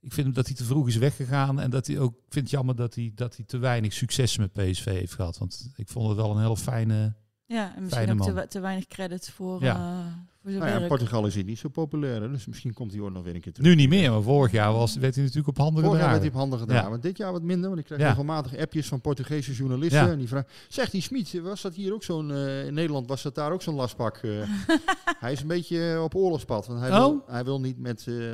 [0.00, 1.60] ik vind dat hij te vroeg is weggegaan.
[1.60, 2.12] En dat hij ook.
[2.12, 5.38] Ik vind het jammer dat hij, dat hij te weinig succes met PSV heeft gehad.
[5.38, 7.14] Want ik vond het wel een hele fijne.
[7.46, 9.62] Ja, en misschien ook te, te, weinig credit voor.
[9.62, 10.19] Ja.
[10.42, 12.30] Voor nou ja, Portugal is hij niet zo populair, hè?
[12.30, 13.68] dus misschien komt hij ooit nog weer een keer terug.
[13.68, 16.00] Nu niet meer, maar vorig jaar was, werd hij natuurlijk op handen vorig gedragen.
[16.00, 16.90] Vorig jaar werd hij op handen gedragen, ja.
[16.90, 18.08] maar dit jaar wat minder, want ik krijg ja.
[18.08, 20.04] regelmatig appjes van Portugese journalisten.
[20.04, 20.10] Ja.
[20.10, 23.22] En die vragen, zegt die Smit, was dat hier ook zo'n, uh, in Nederland was
[23.22, 24.22] dat daar ook zo'n lastpak?
[24.22, 24.42] Uh,
[25.20, 26.96] hij is een beetje op oorlogspad, want hij, oh?
[26.96, 28.28] wil, hij wil niet met uh,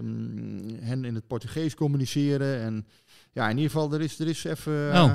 [0.81, 2.61] hen in het Portugees communiceren.
[2.61, 2.87] En
[3.33, 4.91] ja, in ieder geval, er is, er is even...
[4.95, 5.13] Oh.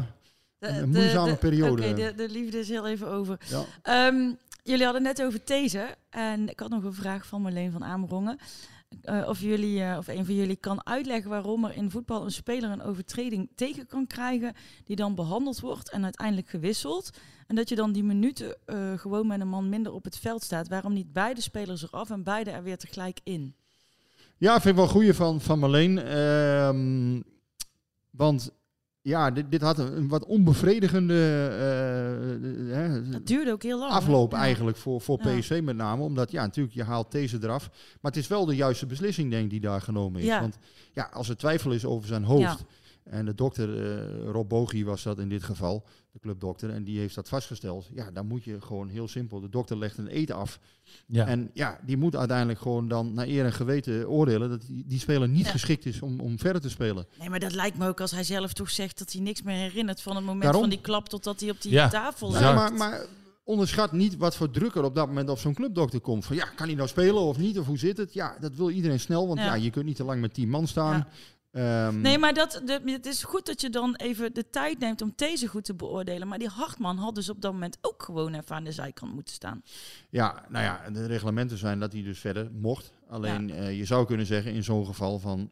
[0.58, 1.82] De, een moeizame de, de, periode.
[1.82, 3.38] Oké, okay, de, de, liefde is heel even over.
[3.84, 4.08] Ja.
[4.08, 5.96] Um, jullie hadden net over These.
[6.10, 8.38] En ik had nog een vraag van Marleen van Amerongen.
[9.04, 12.32] Uh, of jullie, uh, of een van jullie kan uitleggen waarom er in voetbal een
[12.32, 17.10] speler een overtreding tegen kan krijgen, die dan behandeld wordt en uiteindelijk gewisseld.
[17.48, 20.44] En dat je dan die minuten uh, gewoon met een man minder op het veld
[20.44, 20.68] staat.
[20.68, 23.56] Waarom niet beide spelers eraf en beide er weer tegelijk in?
[24.38, 26.18] Ja, vind ik wel een goeie van, van Marleen.
[26.18, 27.24] Um,
[28.10, 28.52] want
[29.02, 31.14] ja, dit, dit had een, een wat onbevredigende
[32.74, 35.38] uh, uh, dat duurde ook heel lang, afloop eigenlijk voor, voor ja.
[35.38, 36.04] PSV met name.
[36.04, 37.70] Omdat ja, natuurlijk, je haalt deze eraf.
[38.02, 40.28] Maar het is wel de juiste beslissing, denk ik, die daar genomen is.
[40.28, 40.40] Ja.
[40.40, 40.58] Want
[40.94, 42.64] ja, als er twijfel is over zijn hoofd.
[43.04, 47.00] En de dokter, uh, Rob Bogie was dat in dit geval, de clubdokter, en die
[47.00, 47.90] heeft dat vastgesteld.
[47.94, 50.60] Ja, dan moet je gewoon heel simpel, de dokter legt een eten af.
[51.06, 51.28] Ja.
[51.28, 55.00] En ja, die moet uiteindelijk gewoon dan naar eer en geweten oordelen dat die, die
[55.00, 55.52] speler niet ja.
[55.52, 57.06] geschikt is om, om verder te spelen.
[57.20, 59.56] Nee, maar dat lijkt me ook als hij zelf toch zegt dat hij niks meer
[59.56, 60.62] herinnert van het moment Daarom?
[60.62, 61.90] van die klap totdat hij op die ja.
[61.90, 62.42] tafel ligt.
[62.42, 63.06] Ja, maar, maar
[63.44, 66.26] onderschat niet wat voor druk er op dat moment op zo'n clubdokter komt.
[66.26, 67.60] Van ja, kan hij nou spelen of niet?
[67.60, 68.14] Of hoe zit het?
[68.14, 69.28] Ja, dat wil iedereen snel.
[69.28, 69.54] Want ja, Ja.
[69.54, 71.08] je kunt niet te lang met tien man staan.
[71.52, 75.02] Ehm, Nee, maar dat, de, het is goed dat je dan even de tijd neemt
[75.02, 76.28] om deze goed te beoordelen.
[76.28, 79.34] Maar die Hartman had dus op dat moment ook gewoon even aan de zijkant moeten
[79.34, 79.64] staan.
[80.10, 82.92] Ja, nou ja, de reglementen zijn dat hij dus verder mocht.
[83.08, 85.52] Alleen eh, je zou kunnen zeggen in zo'n geval van...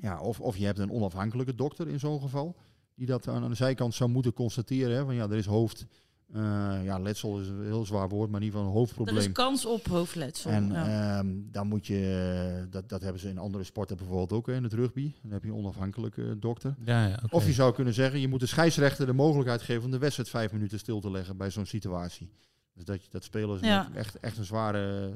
[0.00, 2.56] Ja, of, of je hebt een onafhankelijke dokter in zo'n geval...
[2.94, 4.96] die dat aan de zijkant zou moeten constateren.
[4.96, 5.86] Hè, van ja, er is hoofd...
[6.32, 9.16] eh, ja, letsel is een heel zwaar woord, maar in ieder geval een Er hoofdprobleem.
[9.16, 10.50] is kans op hoofdletsel.
[10.50, 11.18] En ja.
[11.18, 14.62] ehm, dan moet je, dat, dat hebben ze in andere sporten bijvoorbeeld ook, hè, in
[14.62, 15.12] het rugby.
[15.22, 16.74] Dan heb je een onafhankelijke dokter.
[16.84, 17.34] Ja, ja, oké.
[17.34, 20.28] Of je zou kunnen zeggen, je moet de scheidsrechter de mogelijkheid geven om de wedstrijd
[20.28, 22.30] vijf minuten stil te leggen bij zo'n situatie.
[22.74, 23.88] Dus dat, je- dat spelers Ja.
[23.94, 25.14] echt, echt een zware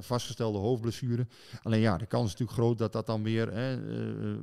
[0.00, 1.26] vastgestelde hoofdblessure.
[1.62, 4.36] Alleen ja, de kans is natuurlijk groot dat dat dan weer, hè, eh, eh,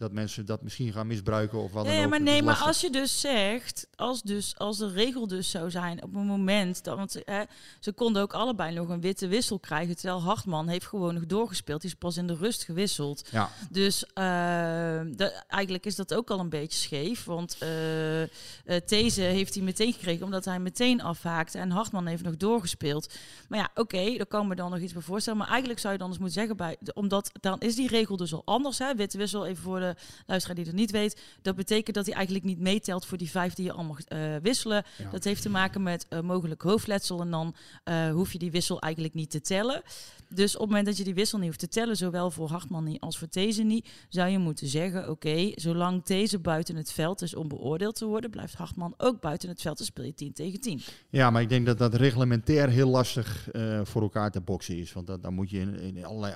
[0.00, 2.10] dat mensen dat misschien gaan misbruiken of wat dan ook.
[2.10, 6.02] maar nee, maar als je dus zegt, als, dus, als de regel dus zou zijn
[6.02, 7.42] op een moment, dat, want hè,
[7.80, 11.80] ze konden ook allebei nog een witte wissel krijgen, terwijl Hartman heeft gewoon nog doorgespeeld,
[11.80, 13.28] die is pas in de rust gewisseld.
[13.30, 13.50] Ja.
[13.70, 18.22] Dus eh, de, eigenlijk is dat ook al een beetje scheef, want eh
[18.64, 23.14] eh, These heeft hij meteen gekregen omdat hij meteen afhaakte en Hartman heeft nog doorgespeeld.
[23.48, 25.92] Maar ja, oké, daar kan ik me dan nog iets bij voorstellen, maar eigenlijk zou
[25.92, 28.94] je dan eens moeten zeggen, bij, omdat dan is die regel dus al anders, hè,
[28.94, 29.89] witte wissel, even voor de
[30.26, 33.54] luisteraar die het niet weet, dat betekent dat hij eigenlijk niet meetelt voor die vijf
[33.54, 34.84] die je allemaal eh, wisselen.
[34.98, 35.10] Ja.
[35.10, 38.80] Dat heeft te maken met eh, mogelijk hoofdletsel en dan eh, hoef je die wissel
[38.80, 39.82] eigenlijk niet te tellen.
[40.28, 42.84] Dus op het moment dat je die wissel niet hoeft te tellen, zowel voor Hartman
[42.84, 47.22] niet als voor These niet, zou je moeten zeggen, oké, zolang These buiten het veld
[47.22, 50.32] is om beoordeeld te worden, blijft Hartman ook buiten het veld en speel je 10
[50.32, 50.80] tegen 10.
[51.08, 54.92] Ja, maar ik denk dat dat reglementair heel lastig eh, voor elkaar te boksen is.
[54.92, 56.34] Want dat, dan moet je in, in allerlei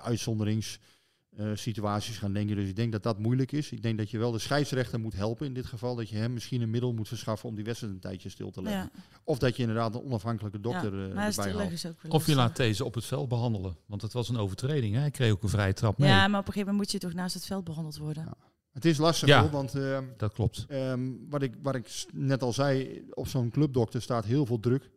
[1.37, 2.57] uitzonderingssituaties gaan denken.
[2.57, 3.71] Dus ik denk dat dat moeilijk is.
[3.73, 5.95] Ik denk dat je wel de scheidsrechter moet helpen in dit geval.
[5.95, 8.63] Dat je hem misschien een middel moet verschaffen om die wedstrijd een tijdje stil te
[8.63, 8.91] leggen.
[8.95, 9.01] Ja.
[9.25, 11.95] Of dat je inderdaad een onafhankelijke dokter Ja, eh, maar erbij haalt.
[12.09, 13.77] Of je laat deze op het veld behandelen.
[13.87, 14.95] Want het was een overtreding.
[14.95, 15.01] Hè?
[15.01, 16.09] Hij kreeg ook een vrije trap mee.
[16.09, 18.29] Ja, maar op een gegeven moment moet je toch naast het veld behandeld worden.
[18.73, 19.41] Het is lastig Ja.
[19.41, 20.65] hoor, want eh, Dat klopt.
[20.69, 24.91] Ehm, wat, ik, wat ik net al zei, op zo'n clubdokter staat heel veel druk.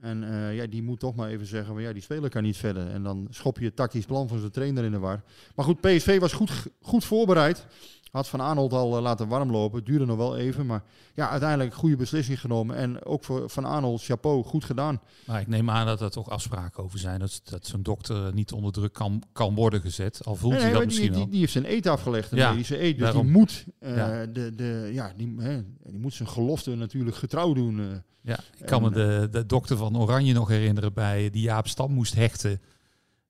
[0.00, 2.56] En eh, ja, die moet toch maar even zeggen, van, ja, die speler kan niet
[2.56, 2.90] verder.
[2.90, 5.22] En dan schop je het tactisch plan van zijn trainer in de war.
[5.54, 7.66] Maar goed, PSV was goed, goed voorbereid.
[8.10, 9.76] Had Van Arnold al eh, laten warmlopen.
[9.78, 10.82] Het duurde nog wel even, maar
[11.14, 12.76] ja, uiteindelijk goede beslissing genomen.
[12.76, 15.00] En ook voor Van Arnold, chapeau, goed gedaan.
[15.26, 17.18] Maar ik neem aan dat er toch afspraken over zijn.
[17.20, 20.20] Dat, dat zo'n dokter niet onder druk kan, kan worden gezet.
[20.24, 21.30] Al voelt Nee, hij nee, dat die, misschien die, wel.
[21.30, 22.94] die heeft zijn eet afgelegd, Ja, medische eet.
[22.96, 23.22] Dus daarom.
[23.22, 24.26] die moet, eh, Ja.
[24.26, 27.80] de, de, ja, die, hè, die moet zijn gelofte natuurlijk getrouw doen.
[27.80, 27.86] eh.
[28.20, 31.68] Ja, ik kan En, me de, de dokter van Oranje nog herinneren bij die Jaap
[31.68, 32.60] Stam moest hechten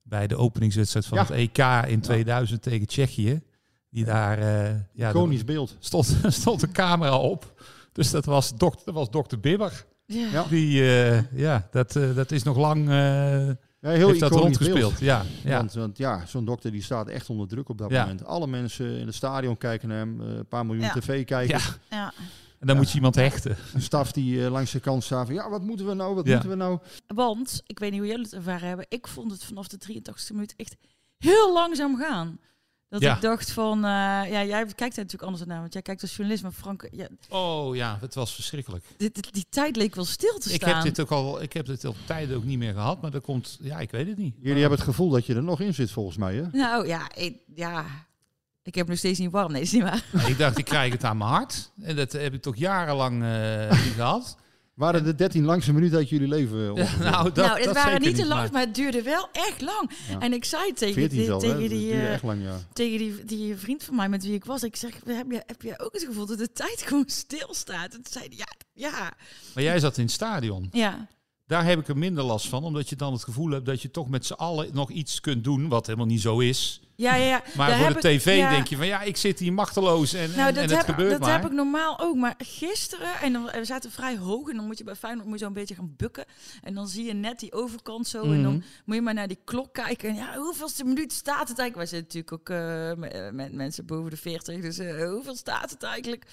[0.01, 1.23] bij de openingswedstrijd van Ja.
[1.23, 3.41] het EK in 2000 tegen Tsjechië.
[3.89, 5.75] Die daar, eh ja, Iconisch er beeld.
[5.79, 7.61] stond, stond een camera op.
[7.91, 9.85] Dus dat was dokter, dat was dokter Bibber.
[10.05, 10.43] Ja.
[10.49, 13.47] Die, eh, ja, dat, eh, dat is nog lang, eh
[13.79, 14.99] Ja, heel heeft dat iconisch rondgespeeld.
[14.99, 15.57] Ja, ja.
[15.57, 18.01] Want, want ja, zo'n dokter die staat echt onder druk op dat Ja.
[18.01, 18.25] moment.
[18.25, 20.19] Alle mensen in het stadion kijken naar hem.
[20.19, 20.93] Een paar miljoen Ja.
[20.93, 21.77] tv-kijkers.
[21.89, 22.13] Ja.
[22.59, 23.57] En dan moet je iemand hechten.
[23.73, 25.35] Een staf die langs de kant staat van...
[25.35, 26.15] Ja, wat moeten we nou?
[26.15, 26.31] Wat Ja.
[26.31, 26.79] moeten we nou?
[27.07, 30.33] Want, ik weet niet hoe jullie het ervaren hebben, ik vond het vanaf de 83e
[30.33, 30.75] minuut echt
[31.17, 32.39] heel langzaam gaan.
[32.89, 33.15] Dat Ja.
[33.15, 33.81] ik dacht van, eh,
[34.31, 37.07] ja, jij kijkt er natuurlijk anders naar, want jij kijkt als journalist, maar Frank, ja,
[37.29, 38.85] Oh ja, het was verschrikkelijk.
[38.97, 40.75] dit, dit- die tijd leek wel stil te Ik staan.
[40.75, 43.21] heb dit ook al, ik heb dit op tijden ook niet meer gehad, maar dat
[43.23, 44.35] komt, ja, ik weet het niet.
[44.41, 46.43] Jullie hebben het gevoel dat je er nog in zit volgens mij, hè?
[46.51, 47.85] Nou ja, ik, ja,
[48.63, 50.03] ik heb nog steeds niet warm, nee, is niet waar.
[50.27, 51.71] Ik dacht, ik krijg het aan mijn hart.
[51.81, 54.37] En dat heb ik toch jarenlang eh, niet gehad.
[54.77, 56.73] Waren de 13 langste minuten uit jullie leven?
[56.73, 57.03] ongeveer?
[57.11, 59.29] nou, dat, nou, het dat waren zeker niet te lang, maar- maar het duurde wel
[59.31, 59.91] echt lang.
[60.09, 60.19] Ja.
[60.19, 62.59] En ik zei tegen, 14 die, tegen, die, eh, echt lang, ja.
[62.73, 65.61] tegen die, die vriend van mij met wie ik was, ik zeg, heb je, heb
[65.61, 67.93] je ook het gevoel dat de tijd gewoon stilstaat?
[67.93, 69.13] En toen zei hij, ja, ja,
[69.53, 70.69] Maar jij zat in het stadion.
[70.71, 71.07] ja.
[71.47, 73.91] Daar heb ik er minder last van, omdat je dan het gevoel hebt dat je
[73.91, 76.81] toch met z'n allen nog iets kunt doen, wat helemaal niet zo is.
[76.97, 77.41] Ja, ja, ja.
[77.55, 78.49] Maar Daar voor de ik- tv ja.
[78.49, 80.85] denk je van ja, ik zit hier machteloos en, Nou, en, dat, en het heb,
[80.95, 81.31] gebeurt dat maar.
[81.31, 82.15] heb ik normaal ook.
[82.15, 84.49] Maar gisteren, en dan, we zaten vrij hoog.
[84.49, 86.25] En dan moet je bij Feyenoord moet je zo een beetje gaan bukken.
[86.63, 88.21] En dan zie je net die overkant zo.
[88.21, 88.61] En dan Mhm.
[88.85, 90.09] moet je maar naar die klok kijken.
[90.09, 91.75] En ja, hoeveelste minuut staat het eigenlijk?
[91.75, 94.61] Wij zitten natuurlijk ook eh, met, met mensen boven de 40.
[94.61, 96.23] Dus eh, hoeveel staat het eigenlijk?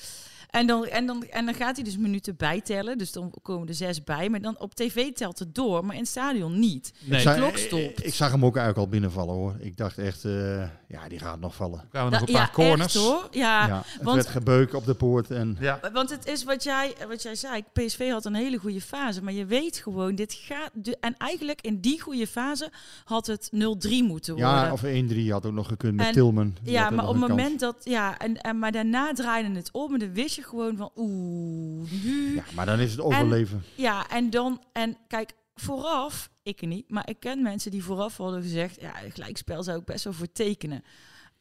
[0.54, 2.98] En dan, en, dan, en dan gaat hij dus minuten bijtellen.
[2.98, 4.28] Dus dan komen er zes bij.
[4.28, 6.92] Maar dan op tv telt het door, maar in het stadion niet.
[6.98, 7.10] Nee.
[7.10, 8.06] Ik De zag- klok ik- stopt.
[8.06, 9.54] Ik zag hem ook eigenlijk al binnenvallen, hoor.
[9.58, 10.56] Ik dacht echt, eh,
[10.88, 11.84] ja, die gaat nog vallen.
[11.90, 12.94] Kwamen nog een Ja, paar corners.
[12.94, 13.28] echt, hoor.
[13.30, 15.56] Ja, ja, het want- werd gebeuk op de poort en...
[15.60, 15.80] Ja.
[15.92, 17.62] Want het is wat jij, wat jij zei.
[17.72, 19.22] PSV had een hele goede fase.
[19.22, 20.70] Maar je weet gewoon, dit gaat.
[20.72, 22.70] De, en eigenlijk in die goede fase
[23.04, 24.52] had het 0-3 moeten worden.
[24.52, 26.56] Ja, of 1-3 had ook nog gekund met En- Tilman.
[26.62, 27.76] Ja, maar op het moment dat.
[27.82, 29.92] Ja, en, en, maar daarna draaide het om.
[29.92, 32.34] En dan wist je gewoon van oeh, nu.
[32.34, 33.56] Ja, maar dan is het overleven.
[33.56, 38.16] En, ja, en dan, en kijk, vooraf, ik niet, maar ik ken mensen die vooraf
[38.16, 40.84] hadden gezegd, ja, gelijkspel zou ik best wel voor tekenen.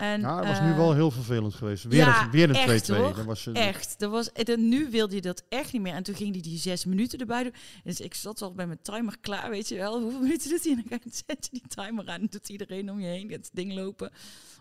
[0.04, 1.84] En, ja, dat was uh, nu wel heel vervelend geweest.
[1.84, 2.70] Weer ja, een, weer een 2-2.
[2.70, 3.16] echt, hoor.
[3.16, 4.00] Dat was, uh, echt.
[4.00, 5.94] Dat was, en nu wilde je dat echt niet meer.
[5.94, 7.54] En toen ging hij die zes minuten erbij doen.
[7.84, 10.02] Dus ik zat al bij mijn timer klaar, weet je wel.
[10.02, 10.72] Hoeveel minuten doet hij?
[10.74, 12.22] En dan zet je die timer aan.
[12.22, 14.12] En doet iedereen om je heen het ding lopen.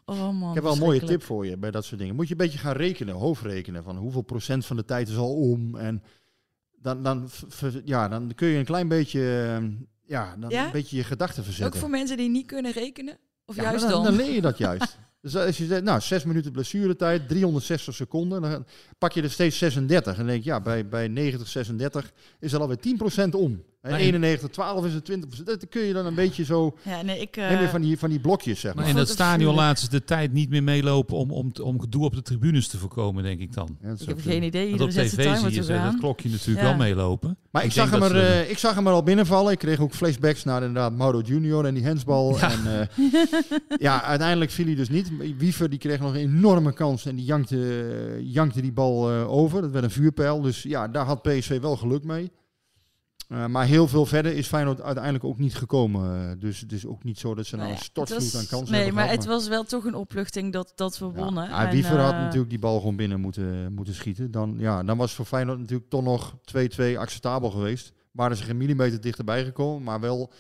[0.05, 2.15] Oh man, Ik heb wel een mooie tip voor je bij dat soort dingen.
[2.15, 3.85] Moet je een beetje gaan rekenen, hoofdrekenen.
[3.85, 5.77] Van hoeveel procent van de tijd is al om.
[5.77, 6.03] En
[6.77, 7.29] dan, dan,
[7.85, 9.71] ja, dan kun je een klein beetje, ehm,
[10.07, 10.65] ja, dan Ja?
[10.65, 11.75] een beetje je gedachten verzetten.
[11.75, 13.19] Ook voor mensen die niet kunnen rekenen?
[13.47, 14.05] Of Ja, juist dan, dan?
[14.05, 14.99] dan leer je dat juist.
[15.23, 18.67] Dus als je zegt, nou, 6 minuten blessuretijd, 360 seconden, dan
[18.99, 20.19] pak je er steeds 36.
[20.19, 22.79] En denk je, ja, bij, bij 90, 36 is er alweer
[23.27, 23.63] 10% om.
[23.83, 25.43] En Maar- 91, 12 is het 20%.
[25.45, 27.37] Dat kun je dan een beetje zo, Ja, nee, ik...
[27.37, 28.93] eh, van die, van die blokjes, zeg Maar maar.
[28.93, 32.15] in dat stadion laten ze de tijd niet meer meelopen om, om, om gedoe op
[32.15, 33.77] de tribunes te voorkomen, denk ik dan.
[33.83, 34.69] Ja, ik heb geen idee.
[34.71, 36.65] Want op tv zie je dat klokje natuurlijk Ja.
[36.69, 37.37] wel meelopen.
[37.51, 39.53] Maar ik, zag, hem er, ze- eh, ik zag hem er al binnenvallen.
[39.53, 42.37] Ik kreeg ook flashbacks naar inderdaad Mauro Junior en die hensbal.
[42.39, 42.51] Ja.
[42.53, 42.87] En, eh,
[43.87, 45.11] ja, uiteindelijk viel hij dus niet.
[45.39, 49.61] Wiever die kreeg nog een enorme kans en die jankte, jankte die bal eh, over.
[49.63, 50.41] Dat werd een vuurpijl.
[50.41, 52.31] Dus ja, daar had PSV wel geluk mee.
[53.33, 56.31] Eh, maar heel veel verder is Feyenoord uiteindelijk ook niet gekomen.
[56.31, 58.71] Eh, dus het is ook niet zo dat ze nou Nou een stortvloed aan kansen
[58.71, 61.49] Nee, hebben maar gehad, het was wel toch een opluchting dat, dat we wonnen.
[61.49, 64.31] Ja, En, Wiever had eh, natuurlijk die bal gewoon binnen moeten, moeten schieten.
[64.31, 67.93] Dan, ja, dan was voor Feyenoord natuurlijk toch nog 2-2 acceptabel geweest.
[68.11, 69.83] Waren ze geen millimeter dichterbij gekomen.
[69.83, 70.33] Maar wel,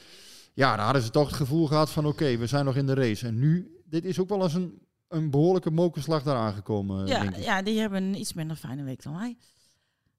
[0.55, 2.95] ja, dan hadden ze toch het gevoel gehad van oké, we zijn nog in de
[2.95, 3.27] race.
[3.27, 4.79] En nu, dit is ook wel eens een,
[5.09, 7.45] een behoorlijke mokerslag daar aangekomen, ja, denk ik.
[7.45, 9.37] ja, die hebben een iets minder fijne week dan wij.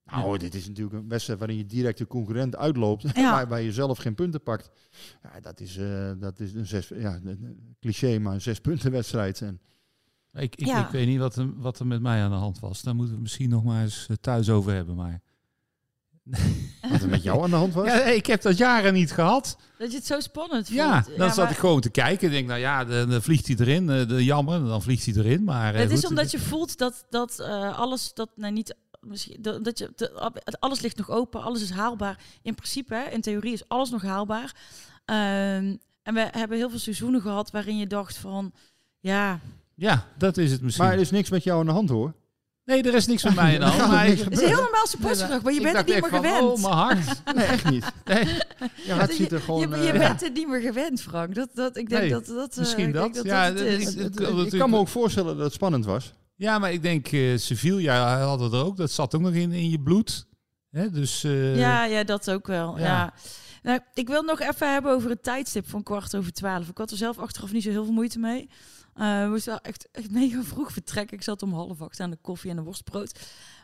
[0.05, 3.05] Nou, dit is natuurlijk een wedstrijd waarin je direct de concurrent uitloopt.
[3.15, 3.31] Ja.
[3.35, 4.71] Waarbij je zelf geen punten pakt.
[5.23, 8.91] Ja, dat is, eh, dat is een zes, ja, een- cliché, maar een zes punten
[8.91, 9.41] wedstrijd.
[9.41, 9.59] En,
[10.33, 10.85] Ik, ik, Ja.
[10.85, 12.81] ik weet niet wat er, wat er met mij aan de hand was.
[12.81, 14.95] Daar moeten we het misschien nog maar eens eh, thuis over hebben.
[14.95, 15.21] Maar...
[16.91, 17.87] wat er met jou aan de hand was.
[17.87, 19.57] Ja, ik heb dat jaren niet gehad.
[19.77, 21.17] Dat je het zo spannend Ja, vond.
[21.17, 22.27] dan zat maar ik gewoon te kijken.
[22.27, 23.89] Ik denk, nou ja, dan, dan vliegt hij erin.
[23.89, 25.43] eh, De, jammer, dan vliegt hij erin.
[25.43, 28.75] Maar, eh, Het is omdat je voelt dat, dat eh, alles, dat nou niet,
[29.39, 32.19] dat, dat je, de- alles ligt nog open, alles is haalbaar.
[32.41, 34.55] In principe, hè, in theorie is alles nog haalbaar.
[35.05, 38.53] Ehm, en we hebben heel veel seizoenen gehad waarin je dacht van,
[38.99, 39.39] ja,
[39.75, 40.85] Ja, dat is het misschien.
[40.85, 42.13] Maar er is niks met jou aan de hand hoor.
[42.65, 43.91] Nee, er is niks met mij aan de hand.
[43.91, 46.41] Ja, het is heel normaal supportgedrag, maar je ik bent het niet meer van, gewend.
[46.43, 47.21] Oh, mijn hart.
[47.35, 47.85] Nee, echt niet.
[48.05, 48.37] Nee.
[49.09, 49.69] Ziet er gewoon...
[49.69, 51.35] je, je eh, bent het niet meer gewend, Frank.
[51.35, 52.51] Dat, dat, ik denk Nee, dat dat...
[52.51, 53.15] eh, misschien ik denk dat.
[53.15, 53.95] dat, Ja, dat het dat- is.
[53.95, 56.13] ik- het- kan me ook voorstellen dat het spannend was.
[56.35, 58.77] Ja, maar ik denk eh Sevilla hadden we er ook.
[58.77, 60.27] Dat zat ook nog in, in je bloed.
[60.69, 62.77] Hè, dus eh, Ja, ja, dat ook wel.
[62.77, 62.83] Ja.
[62.83, 63.13] Ja.
[63.63, 66.69] Nou, ik wil nog even hebben over het tijdstip van kwart over twaalf.
[66.69, 68.49] Ik had er zelf achteraf niet zo heel veel moeite mee.
[68.93, 71.17] Eh we moesten wel echt, echt mega vroeg vertrekken.
[71.17, 73.19] Ik zat om half acht aan de koffie en de worstbrood.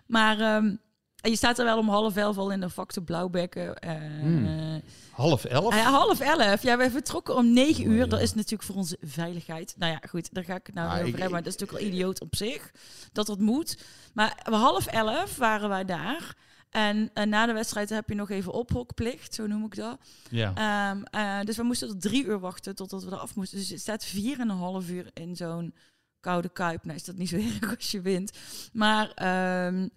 [0.07, 0.75] Maar ehm,
[1.21, 3.75] en je staat er wel om half elf al in de vak te blauwbekken.
[3.75, 4.81] eh, Hmm.
[5.11, 5.75] half elf.
[5.75, 6.61] ja, half elf.
[6.63, 7.97] Ja, we vertrokken om negen Oh, uur.
[7.97, 8.05] ja.
[8.05, 9.75] Dat is natuurlijk voor onze veiligheid.
[9.77, 11.31] Nou ja, goed, daar ga ik het nou Ah, ik- over hebben.
[11.31, 12.71] Maar dat is natuurlijk wel idioot op zich.
[13.11, 13.77] Dat dat moet.
[14.13, 16.35] Maar om half elf waren wij daar.
[16.69, 19.97] En, en na de wedstrijd heb je nog even ophokplicht, zo noem ik dat.
[20.29, 20.51] Ja.
[20.55, 23.57] Ehm, eh, dus we moesten tot drie uur wachten totdat we eraf moesten.
[23.57, 25.73] Dus het staat vier en een half uur in zo'n
[26.19, 26.83] koude kuip.
[26.83, 28.31] Nou is dat niet zo erg als je wint.
[28.73, 29.87] Maar ehm,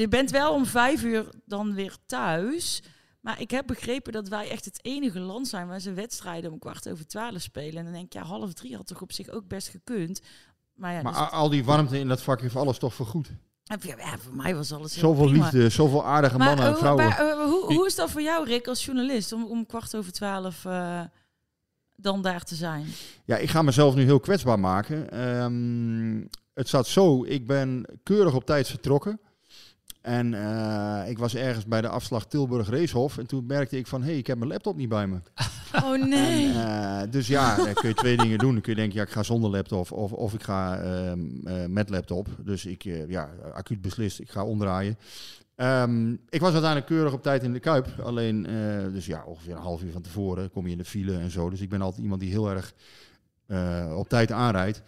[0.00, 2.82] je bent wel om vijf uur dan weer thuis.
[3.20, 6.58] Maar ik heb begrepen dat wij echt het enige land zijn waar ze wedstrijden om
[6.58, 7.76] kwart over twaalf spelen.
[7.76, 10.20] En dan denk ik, ja, half drie had toch op zich ook best gekund.
[10.74, 13.30] Maar ja, Maar dus- al die warmte in dat vak heeft alles toch vergoed.
[13.80, 15.42] ja, voor mij was alles heel Zoveel prima.
[15.44, 17.04] liefde, zoveel aardige Maar, mannen en vrouwen.
[17.04, 20.12] maar, eh, hoe, hoe is dat voor jou, Rick, als journalist, om, om kwart over
[20.12, 21.00] twaalf eh,
[21.96, 22.86] dan daar te zijn?
[23.24, 25.10] Ja, ik ga mezelf nu heel kwetsbaar maken.
[25.10, 29.20] Ehm, het zat zo, ik ben keurig op tijd vertrokken.
[30.00, 33.18] En eh, ik was ergens bij de afslag Tilburg Racehof.
[33.18, 35.18] En toen merkte ik van, hé, hey, ik heb mijn laptop niet bij me.
[35.84, 36.52] Oh nee.
[36.52, 38.52] En, eh, dus ja, dan kun je twee dingen doen.
[38.52, 41.66] Dan kun je denken, ja, ik ga zonder laptop of, of ik ga ehm, eh,
[41.66, 42.28] met laptop.
[42.38, 44.98] Dus ik, ja, acuut beslist, ik ga omdraaien.
[45.54, 47.86] Ehm, ik was uiteindelijk keurig op tijd in de Kuip.
[48.02, 48.42] Alleen,
[48.92, 51.50] dus ja, ongeveer een half uur van tevoren kom je in de file en zo.
[51.50, 52.74] Dus ik ben altijd iemand die heel erg
[53.96, 54.82] op tijd aanrijdt.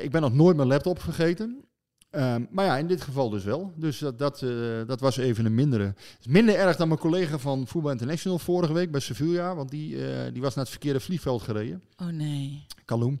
[0.00, 1.64] Ik ben nog nooit mijn laptop vergeten.
[2.12, 3.72] Ehm, maar ja, in dit geval dus wel.
[3.76, 4.50] Dus dat, dat, eh,
[4.86, 5.94] dat was even een mindere.
[6.20, 9.54] Is minder erg dan mijn collega van Voetbal International vorige week bij Sevilla.
[9.54, 11.82] Want die, eh, die was naar het verkeerde vliegveld gereden.
[11.96, 12.66] Oh nee.
[12.84, 13.20] Kaloum.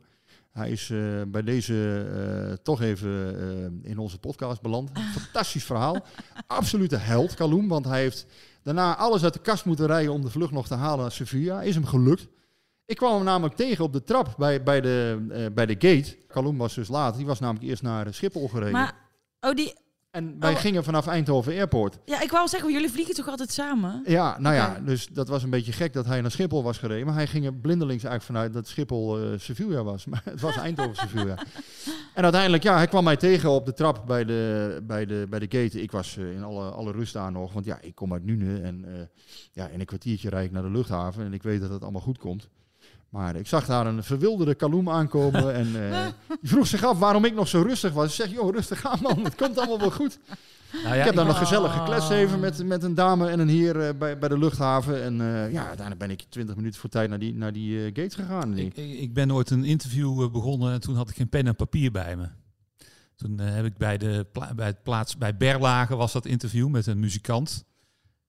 [0.50, 4.90] Hij is eh, bij deze toch even in onze podcast beland.
[5.12, 5.96] Fantastisch verhaal.
[6.46, 7.68] Absolute held, Kaloum.
[7.68, 8.26] Want hij heeft
[8.62, 11.62] daarna alles uit de kast moeten rijden om de vlucht nog te halen naar Sevilla.
[11.62, 12.28] Is hem gelukt.
[12.86, 16.16] Ik kwam hem namelijk tegen op de trap bij, bij, de, eh, bij de gate.
[16.26, 17.16] Kaloum was dus laat.
[17.16, 18.72] Die was namelijk eerst naar Schiphol gereden.
[18.72, 18.94] Maar,
[19.40, 19.74] oh, die,
[20.10, 20.58] En wij Oh.
[20.58, 21.98] gingen vanaf Eindhoven Airport.
[22.04, 24.02] Ja, ik wou zeggen, jullie vliegen toch altijd samen?
[24.06, 27.06] Ja, nou ja, dus dat was een beetje gek dat hij naar Schiphol was gereden.
[27.06, 30.04] Maar hij ging er blindelings eigenlijk vanuit dat Schiphol eh Sevilla was.
[30.10, 31.34] Maar het was Eindhoven Sevilla.
[32.14, 35.38] En uiteindelijk, ja, hij kwam mij tegen op de trap bij de, bij de, bij
[35.38, 35.82] de gate.
[35.82, 38.60] Ik was eh, in alle, alle rust daar nog, want ja, ik kom uit Nune.
[38.60, 39.08] En
[39.52, 41.24] ja, in een kwartiertje rijd ik naar de luchthaven.
[41.24, 42.48] En ik weet dat het allemaal goed komt.
[43.12, 45.54] Maar ik zag daar een verwilderde kaloem aankomen.
[45.54, 46.06] en eh,
[46.40, 48.06] die vroeg zich af waarom ik nog zo rustig was.
[48.06, 50.18] Ik zeg, joh, rustig aan man, het komt allemaal wel goed.
[50.72, 53.38] Nou ja, ik heb daar ik- nog gezellig gekletst even met, met een dame en
[53.40, 55.02] een heer eh, bij, bij de luchthaven.
[55.02, 57.84] En eh, ja, uiteindelijk ben ik 20 minuten voor tijd naar die, naar die eh,
[57.84, 58.58] gates gegaan.
[58.58, 61.90] Ik, ik ben ooit een interview begonnen en toen had ik geen pen en papier
[61.90, 62.26] bij me.
[63.16, 66.68] Toen eh, heb ik bij, de pla- bij het plaats bij Berlage was dat interview
[66.68, 67.64] met een muzikant.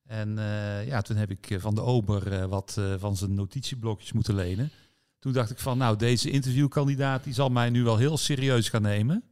[0.03, 4.11] En eh, ja, toen heb ik eh, van de ober eh, wat van zijn notitieblokjes
[4.11, 4.71] moeten lenen.
[5.19, 8.81] Toen dacht ik van, nou, deze interviewkandidaat die zal mij nu wel heel serieus gaan
[8.81, 9.23] nemen.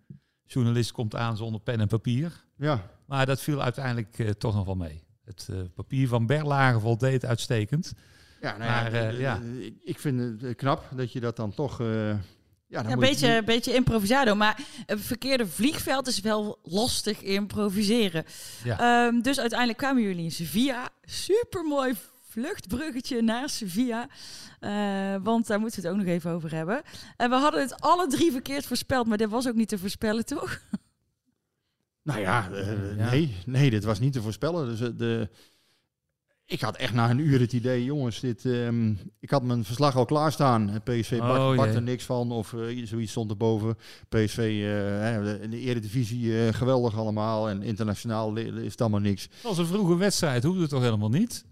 [0.43, 2.43] Journalist komt aan zonder pen en papier.
[2.55, 2.89] Ja.
[3.05, 5.03] Maar dat viel uiteindelijk toch nog wel mee.
[5.23, 7.93] Het papier van Berlage voldeed uitstekend.
[8.41, 9.39] Ja, nou ja, maar, ja.
[9.59, 11.81] ik, ik vind het knap dat je dat dan toch...
[12.71, 14.35] ja, dan Ja, een moet je- beetje, een beetje improvisado.
[14.35, 18.23] Maar een verkeerde vliegveld is wel lastig improviseren.
[18.63, 18.79] Ja.
[19.07, 20.89] Ehm, dus uiteindelijk kwamen jullie in Sevilla.
[21.03, 24.07] Supermooi vluchtbruggetje naar Sevilla.
[24.59, 26.81] Eh, want daar moeten we het ook nog even over hebben.
[27.17, 29.07] En we hadden het alle drie verkeerd voorspeld.
[29.07, 30.61] Maar dat was ook niet te voorspellen, toch?
[32.03, 33.09] Nou ja, eh, Ja.
[33.09, 34.65] nee, nee, dit was niet te voorspellen.
[34.67, 35.29] Dus, eh, de,
[36.51, 39.95] ik had echt na een uur het idee, jongens, dit, ehm, ik had mijn verslag
[39.95, 40.69] al klaarstaan.
[40.69, 41.77] Eh, PSV Oh, bakt, bakt jee.
[41.77, 43.77] er niks van of eh, zoiets stond erboven.
[44.09, 49.27] PSV eh, in de Eredivisie eh, geweldig allemaal en internationaal is het allemaal niks.
[49.27, 51.45] Dat was een vroege wedstrijd, hoefde het toch helemaal niet?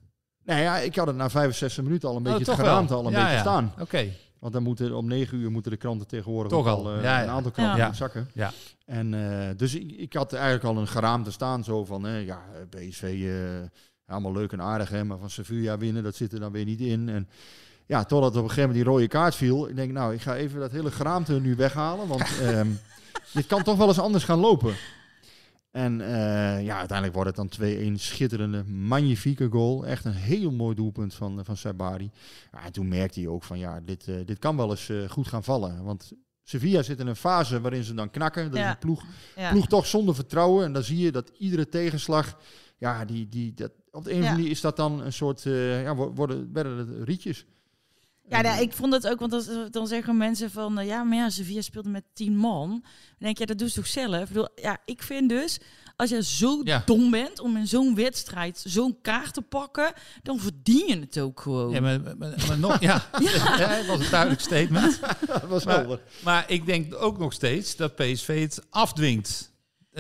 [0.46, 2.94] Nou ja, ik had het na 65 minuten al een Oh, beetje toch het geraamte
[2.94, 3.40] al een Ja, beetje ja.
[3.42, 3.74] staan.
[3.80, 4.08] Oké.
[4.40, 6.94] Want dan moeten om 9 uur moeten de kranten tegenwoordig Toch al.
[6.94, 7.94] eh, Ja, een aantal kranten Ja.
[7.94, 8.30] zakken.
[8.34, 8.52] Ja.
[8.86, 12.42] En eh, dus ik, ik had eigenlijk al een geraamte staan zo van, eh, ja,
[12.70, 13.68] PSV, eh,
[14.10, 16.80] allemaal leuk en aardig, hè, maar van Sevilla winnen, dat zit er dan weer niet
[16.82, 17.10] in.
[17.10, 17.28] En
[17.86, 20.36] ja, totdat op een gegeven moment die rode kaart viel, ik denk, nou, ik ga
[20.36, 22.68] even dat hele geraamte nu weghalen, want ehm,
[23.34, 24.74] dit kan toch wel eens anders gaan lopen.
[25.72, 29.86] En eh, ja, uiteindelijk wordt het dan 2-1 schitterende, magnifieke goal.
[29.86, 32.12] Echt een heel mooi doelpunt van, van Sabari.
[32.52, 35.10] Ja, en toen merkte hij ook van, ja, dit, eh, dit kan wel eens eh,
[35.10, 35.84] goed gaan vallen.
[35.84, 36.12] Want
[36.44, 38.52] Sevilla zit in een fase waarin ze dan knakken.
[38.52, 39.04] Dat is een ploeg,
[39.36, 39.52] Ja.
[39.52, 40.66] ploeg toch zonder vertrouwen.
[40.66, 42.38] En dan zie je dat iedere tegenslag,
[42.78, 44.30] ja, die, die, dat, op de een of Ja.
[44.30, 47.46] andere manier is dat dan een soort, eh, ja, wo- worden, werden het rietjes.
[48.30, 51.18] Ja, nou, ik vond het ook, want dan, dan zeggen mensen van, eh, ja, maar
[51.18, 52.70] ja, Sevilla speelde met tien man.
[52.70, 52.82] Dan
[53.20, 54.22] denk je, ja, dat doe je toch zelf?
[54.22, 55.60] Ik bedoel, ja, ik vind dus,
[55.96, 56.82] als je zo Ja.
[56.86, 61.40] dom bent om in zo'n wedstrijd zo'n kaart te pakken, dan verdien je het ook
[61.42, 61.72] gewoon.
[61.72, 62.16] Ja, maar, maar,
[62.48, 63.76] maar nog, ja, ja.
[63.78, 65.00] dat was een duidelijk statement.
[65.28, 66.02] dat was maar, helder.
[66.24, 69.49] maar ik denk ook nog steeds dat PSV het afdwingt.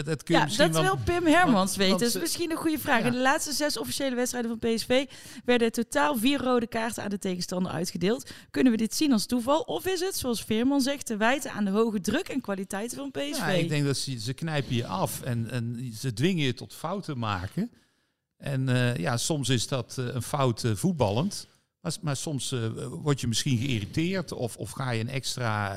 [0.03, 1.89] Kun je Ja, dat wel- wil Pim Hermans want- weten.
[1.89, 3.03] want Dat is misschien een goede vraag.
[3.03, 5.05] In de laatste zes officiële wedstrijden van PSV
[5.45, 8.29] werden totaal vier rode kaarten aan de tegenstander uitgedeeld.
[8.51, 9.59] Kunnen we dit zien als toeval?
[9.61, 13.11] Of is het, zoals Veerman zegt, te wijten aan de hoge druk en kwaliteiten van
[13.11, 13.37] PSV?
[13.37, 16.73] Ja, ik denk dat ze, ze knijpen je af en, en ze dwingen je tot
[16.73, 17.71] fouten maken.
[18.37, 21.47] En eh, ja, soms is dat eh, een fout eh, voetballend.
[21.81, 22.55] Maar, maar soms
[22.89, 25.75] word je misschien geïrriteerd of, of ga je een extra...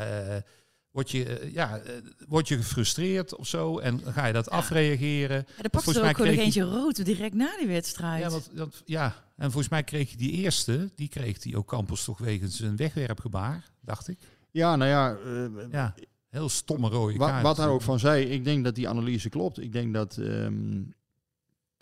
[0.92, 1.92] word, je, eh, ja, eh,
[2.28, 5.37] word je gefrustreerd of zo en ga je dat afreageren.
[5.57, 8.22] Ja, er pakte er ook gewoon nog eentje rood direct na die wedstrijd.
[8.22, 12.05] Ja, want, ja, en volgens mij kreeg je die eerste, die kreeg die ook Campos
[12.05, 14.18] toch wegens een wegwerpgebaar, dacht ik.
[14.50, 15.94] Ja, nou ja, eh, Ja,
[16.28, 17.42] heel stomme rode Wat, kaart.
[17.42, 19.61] wat daar ook van zei, ik denk dat die analyse klopt.
[19.61, 20.81] Ik denk dat ehm,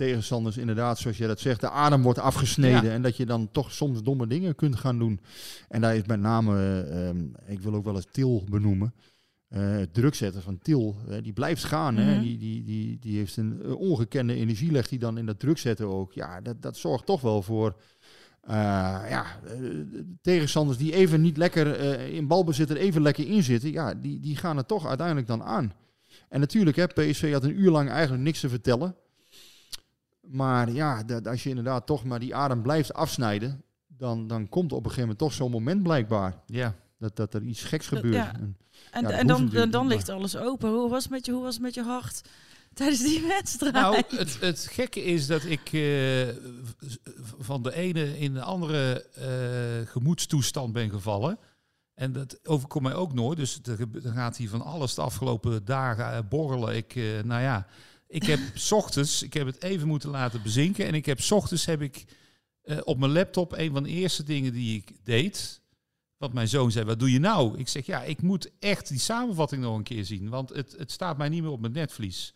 [0.07, 2.85] tegenstanders inderdaad, zoals je dat zegt, de adem wordt afgesneden.
[2.85, 2.91] Ja.
[2.91, 5.21] En dat je dan toch soms domme dingen kunt gaan doen.
[5.69, 8.95] En daar is met name, ehm, ik wil ook wel eens Til benoemen.
[9.49, 11.97] Eh, het druk zetten van Til, eh, die blijft gaan.
[11.97, 12.15] hè.
[12.15, 12.23] Mhm.
[12.23, 15.59] Die, die, die, die heeft een eh, ongekende energie, legt hij dan in dat druk
[15.59, 16.13] zetten ook.
[16.13, 17.77] Ja, dat, dat zorgt toch wel voor
[18.41, 18.57] eh,
[19.09, 19.59] ja, eh,
[20.23, 24.21] tegenstanders die even niet lekker eh, in balbezit er even lekker in zitten, ja, die,
[24.21, 25.73] die gaan het toch uiteindelijk dan aan.
[26.29, 28.95] En natuurlijk, hè, PSV had een uur lang eigenlijk niks te vertellen.
[30.31, 34.73] Maar ja, dat, als je inderdaad toch maar die adem blijft afsnijden, dan, dan komt
[34.73, 36.35] op een gegeven moment toch zo'n moment blijkbaar.
[36.47, 36.75] Ja.
[36.99, 38.15] Dat, dat er iets geks gebeurt.
[38.15, 38.33] ja.
[38.33, 38.57] En,
[38.91, 40.71] En, ja, dan, dan ligt alles open.
[40.71, 42.21] Hoe was het met je, hoe was het met je hart
[42.75, 43.75] tijdens die wedstrijd?
[43.75, 46.29] Nou, het, het gekke is dat ik eh,
[47.39, 51.39] van de ene in de andere eh, gemoedstoestand ben gevallen.
[52.01, 53.39] En dat overkomt mij ook nooit.
[53.39, 56.77] Dus er, gaat hier van alles de afgelopen dagen eh, borrelen.
[56.77, 57.67] Ik, eh, nou ja,
[58.11, 60.87] ik heb 's ochtends, ik heb het even moeten laten bezinken.
[60.87, 62.05] En ik heb 's ochtends heb ik
[62.63, 65.61] eh, op mijn laptop een van de eerste dingen die ik deed.
[66.17, 67.59] Want mijn zoon zei, wat doe je nou?
[67.59, 70.29] Ik zeg, ja, ik moet echt die samenvatting nog een keer zien.
[70.29, 72.35] Want het, het staat mij niet meer op mijn netvlies.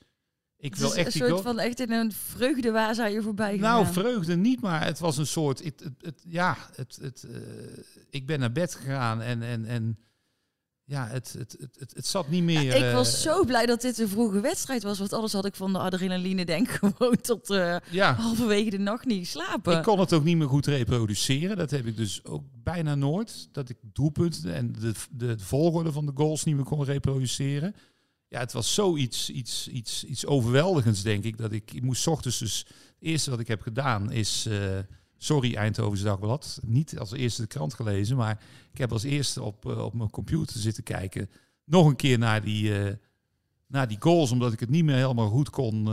[0.56, 3.56] Ik Het wil is echt een soort van echt in een vreugdewaas aan je voorbij
[3.56, 3.92] Nou, gegaan.
[4.02, 5.64] vreugde niet, maar het was een soort.
[5.64, 7.36] Het, het, het- ja, het, het, eh,
[8.10, 9.98] ik ben naar bed gegaan en, en, en
[10.86, 12.74] ja, het, het, het, het, het zat niet meer.
[12.76, 14.98] ik eh, was zo blij dat dit een vroege wedstrijd was.
[14.98, 18.14] Want anders had ik van de adrenaline denk gewoon tot eh, Ja.
[18.14, 19.76] halverwege de nacht niet slapen.
[19.76, 21.56] Ik kon het ook niet meer goed reproduceren.
[21.56, 23.48] Dat heb ik dus ook bijna nooit.
[23.52, 27.74] Dat ik doelpunten en de, de, volgorde van de goals niet meer kon reproduceren.
[28.28, 31.36] Ja, het was zoiets iets, iets, iets overweldigends, denk ik.
[31.36, 32.58] Dat ik, ik moest 's ochtends dus...
[32.68, 34.46] Het eerste wat ik heb gedaan is...
[34.46, 34.78] eh,
[35.24, 36.58] sorry, Eindhovens Dagblad.
[36.62, 40.10] Niet als eerste de krant gelezen, maar ik heb als eerste op, eh, op mijn
[40.10, 41.30] computer zitten kijken.
[41.64, 42.92] Nog een keer naar die, eh,
[43.66, 45.86] naar die goals, omdat ik het niet meer helemaal goed kon.
[45.86, 45.92] eh,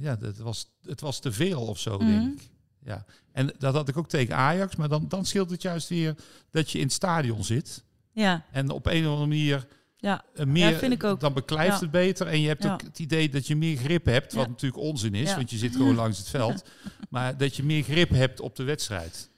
[0.00, 2.06] ja, het was, het was te veel of zo, Mhm.
[2.06, 2.48] denk ik.
[2.84, 3.04] Ja.
[3.32, 6.14] En dat had ik ook tegen Ajax, maar dan, dan scheelt het juist weer
[6.50, 7.84] dat je in het stadion zit.
[8.12, 8.44] Ja.
[8.52, 9.66] En op een of andere manier
[10.04, 10.24] Ja.
[10.34, 11.20] eh, meer, Ja, vind ik ook.
[11.20, 11.80] dan beklijft Ja.
[11.80, 12.26] het beter.
[12.26, 12.72] En je hebt Ja.
[12.72, 14.50] ook het idee dat je meer grip hebt, wat Ja.
[14.50, 15.36] natuurlijk onzin is, Ja.
[15.36, 16.64] want je zit gewoon langs het veld.
[17.10, 19.30] Maar dat je meer grip hebt op de wedstrijd.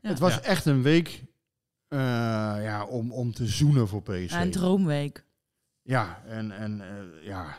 [0.00, 0.40] Het was Ja.
[0.40, 1.22] echt een week
[1.88, 1.98] eh,
[2.62, 4.30] ja, om, om te zoenen voor PSV.
[4.30, 5.24] Ja, een droomweek.
[5.82, 7.58] Ja, en, en eh, ja,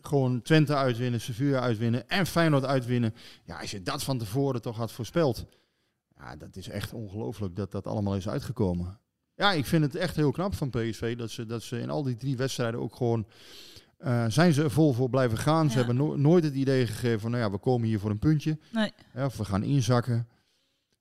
[0.00, 3.14] gewoon Twente uitwinnen, Sevilla uitwinnen en Feyenoord uitwinnen.
[3.44, 5.46] Ja, als je dat van tevoren toch had voorspeld.
[6.16, 8.98] Ja, dat is echt ongelooflijk dat dat allemaal is uitgekomen.
[9.38, 12.02] Ja, ik vind het echt heel knap van PSV dat ze, dat ze in al
[12.02, 13.26] die drie wedstrijden ook gewoon...
[13.98, 15.70] eh, zijn ze er vol voor blijven gaan.
[15.70, 18.18] Ze hebben no- nooit het idee gegeven van, nou ja, we komen hier voor een
[18.18, 18.58] puntje.
[18.72, 18.92] Nee.
[19.14, 20.28] Ja, of we gaan inzakken.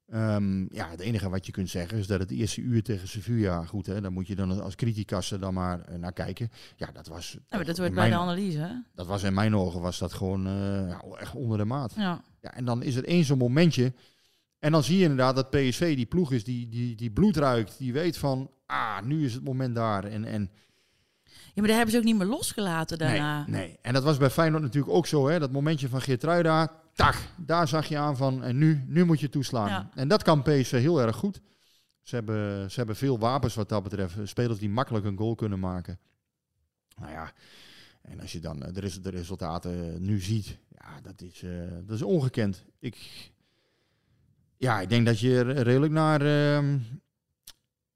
[0.08, 3.66] Ehm, ja, het enige wat je kunt zeggen is dat het eerste uur tegen Sevilla,
[3.66, 6.50] goed hè, daar moet je dan als criticaster dan maar eh, naar kijken.
[6.76, 7.32] Ja, dat was...
[7.50, 8.72] Ja, maar dat wordt bij de analyse, hè?
[8.96, 11.94] Dat was in mijn ogen was dat gewoon eh, ja, echt onder de maat.
[11.96, 12.22] Ja.
[12.42, 13.94] Ja, en dan is er één zo'n momentje.
[14.60, 17.78] En dan zie je inderdaad dat PSV die ploeg is die, die, die bloed ruikt.
[17.78, 20.04] Die weet van, ah, nu is het moment daar.
[20.04, 20.52] En, en
[21.24, 23.46] Ja, maar daar hebben ze ook niet meer losgelaten daarna.
[23.48, 23.78] Nee, nee.
[23.82, 25.28] En dat was bij Feyenoord natuurlijk ook zo.
[25.28, 25.40] Hè?
[25.40, 28.44] Dat momentje van Geertruida, tak, daar zag je aan van...
[28.44, 29.68] en nu, nu moet je toeslaan.
[29.70, 29.90] Ja.
[29.94, 31.42] En dat kan PSV heel erg goed.
[32.02, 34.16] Ze hebben, ze hebben veel wapens wat dat betreft.
[34.24, 36.00] Spelers die makkelijk een goal kunnen maken.
[36.96, 37.32] Nou ja,
[38.02, 40.58] en als je dan eh, de, res- de resultaten nu ziet...
[40.70, 41.52] ja, dat is, eh,
[41.86, 42.66] dat is ongekend.
[42.80, 42.98] Ik,
[44.58, 46.22] ja, ik denk dat je redelijk naar...
[46.22, 46.78] ehm,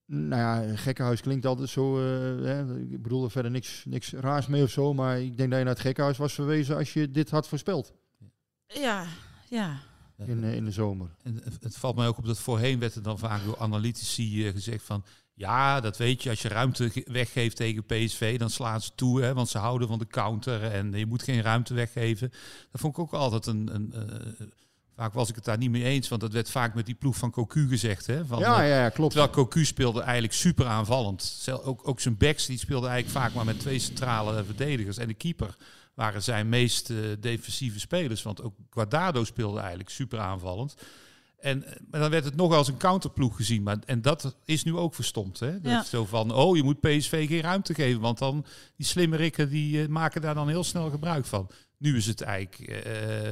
[0.05, 1.97] nou ja, gekkenhuis klinkt altijd zo.
[1.97, 4.93] eh, hè, ik bedoel er verder niks, niks raars mee of zo.
[4.93, 7.93] Maar ik denk dat je naar het gekkenhuis was verwezen als je dit had voorspeld
[8.67, 9.05] Ja,
[9.49, 9.79] ja.
[10.17, 11.09] in, eh, in de zomer.
[11.23, 14.53] En het- valt mij ook op dat voorheen werd er dan vaak door analytici eh,
[14.53, 15.03] gezegd van...
[15.33, 19.21] Ja, dat weet je, als je ruimte ge- weggeeft tegen PSV, dan slaan ze toe.
[19.21, 22.29] Hè, want ze houden van de counter en je moet geen ruimte weggeven.
[22.71, 23.75] Dat vond ik ook altijd een...
[23.75, 24.45] een eh,
[24.95, 27.15] vaak was ik het daar niet mee eens, want dat werd vaak met die ploeg
[27.15, 28.07] van Cocu gezegd.
[28.07, 29.11] Hè, van, Ja, eh, ja, ja, klopt.
[29.11, 31.47] Terwijl Cocu speelde eigenlijk super aanvallend.
[31.63, 34.97] Ook, ook zijn backs die speelde eigenlijk vaak maar met twee centrale verdedigers.
[34.97, 35.55] En de keeper
[35.93, 38.23] waren zijn meest eh, defensieve spelers.
[38.23, 40.75] Want ook Guardado speelde eigenlijk super aanvallend.
[41.39, 43.63] En, eh, maar dan werd het nog als een counterploeg gezien.
[43.63, 45.39] Maar, en dat is nu ook verstomd.
[45.39, 45.61] Hè?
[45.61, 45.83] Dat Ja.
[45.83, 48.01] Zo van, oh, je moet PSV geen ruimte geven.
[48.01, 48.45] Want dan,
[48.77, 51.49] die slimme rikken, die maken daar dan heel snel gebruik van.
[51.77, 52.69] Nu is het eigenlijk...
[52.69, 53.29] eh,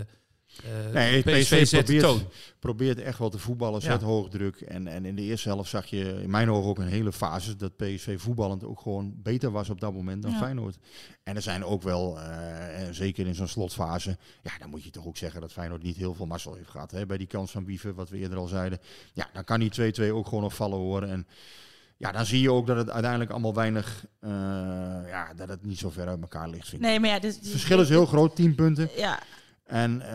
[0.64, 2.26] eh, Nee, PSV, probeert,
[2.60, 3.86] probeert echt wel te voetballen, Ja.
[3.92, 4.62] zet hoog druk.
[4.62, 7.56] En, en in de eerste helft zag je in mijn ogen ook een hele fase
[7.56, 10.38] dat PSV voetballend ook gewoon beter was op dat moment dan Ja.
[10.38, 10.78] Feyenoord.
[11.24, 15.06] En er zijn ook wel, eh, zeker in zo'n slotfase, ja, dan moet je toch
[15.08, 16.92] ook zeggen dat Feyenoord niet heel veel mazzel heeft gehad.
[16.92, 18.80] Hè, bij die kans van Bieven, wat we eerder al zeiden.
[19.14, 21.10] Ja, dan kan die 2-2 ook gewoon nog vallen horen.
[21.10, 21.28] En
[21.98, 24.30] ja, dan zie je ook dat het uiteindelijk allemaal weinig, eh,
[25.08, 26.68] ja, dat het niet zo ver uit elkaar ligt.
[26.70, 26.88] Vind ik.
[26.88, 27.20] Nee, maar ja...
[27.20, 28.90] Dus, Het verschil is heel groot, 10 punten.
[28.98, 29.20] Ja,
[29.70, 30.10] En, eh,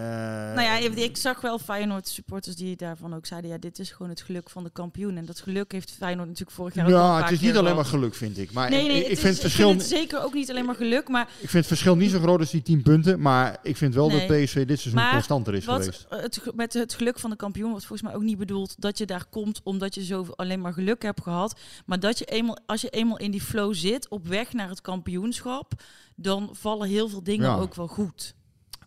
[0.55, 3.51] nou ja, ik zag wel Feyenoord supporters die daarvan ook zeiden...
[3.51, 5.17] ja, dit is gewoon het geluk van de kampioen.
[5.17, 7.57] En dat geluk heeft Feyenoord natuurlijk vorig jaar ook wel een Ja, het is niet
[7.57, 8.53] alleen maar geluk, vind ik.
[8.53, 10.35] Maar Nee, ik, nee, ik het vind is- het verschil, ik vind het zeker ook
[10.35, 11.23] niet alleen maar geluk, maar...
[11.23, 13.21] ik vind het verschil niet zo groot als die 10 punten.
[13.21, 14.27] Maar ik vind wel Nee.
[14.29, 16.07] dat PSV dit seizoen constanter is wat geweest.
[16.09, 18.99] Het, ge- met het geluk van de kampioen wordt volgens mij ook niet bedoeld dat
[18.99, 21.59] je daar komt omdat je zo alleen maar geluk hebt gehad.
[21.87, 24.81] Maar dat je eenmaal, als je eenmaal in die flow zit, op weg naar het
[24.81, 25.73] kampioenschap,
[26.17, 27.57] dan vallen heel veel dingen Ja.
[27.57, 28.35] ook wel goed.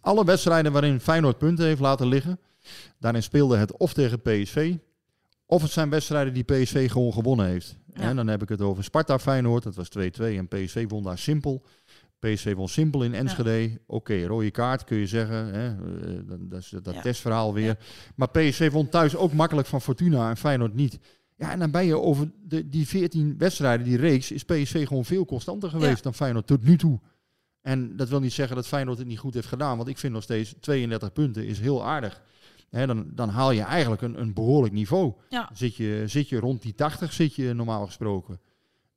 [0.08, 2.39] Alle wedstrijden waarin Feyenoord punten heeft laten liggen,
[2.99, 4.76] daarin speelde het of tegen PSV,
[5.45, 7.78] of het zijn wedstrijden die PSV gewoon gewonnen heeft.
[7.93, 8.01] Ja.
[8.01, 10.01] En dan heb ik het over Sparta Feyenoord, dat was 2-2
[10.38, 11.66] en PSV won daar simpel.
[12.20, 13.80] PSV won simpel in Enschede.
[13.86, 15.53] Oké, rode kaart kun je zeggen.
[15.53, 17.01] Hè, eh, dat, is dat Ja.
[17.01, 17.78] testverhaal weer.
[18.16, 20.99] Maar PSV won thuis ook makkelijk van Fortuna en Feyenoord niet.
[21.36, 25.05] Ja, en dan ben je over de, die 14 wedstrijden, die reeks, is PSV gewoon
[25.05, 26.99] veel constanter geweest dan Feyenoord tot nu toe.
[27.68, 29.78] En dat wil niet zeggen dat Feyenoord het niet goed heeft gedaan.
[29.78, 32.22] Want ik vind nog steeds 32 punten is heel aardig.
[32.70, 35.13] Dan, dan haal je eigenlijk een, een behoorlijk niveau.
[35.30, 35.49] Ja.
[35.53, 38.39] Zit, je, zit je rond die 80, zit je normaal gesproken.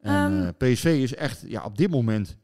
[0.01, 2.37] En PSV is echt ja, op dit moment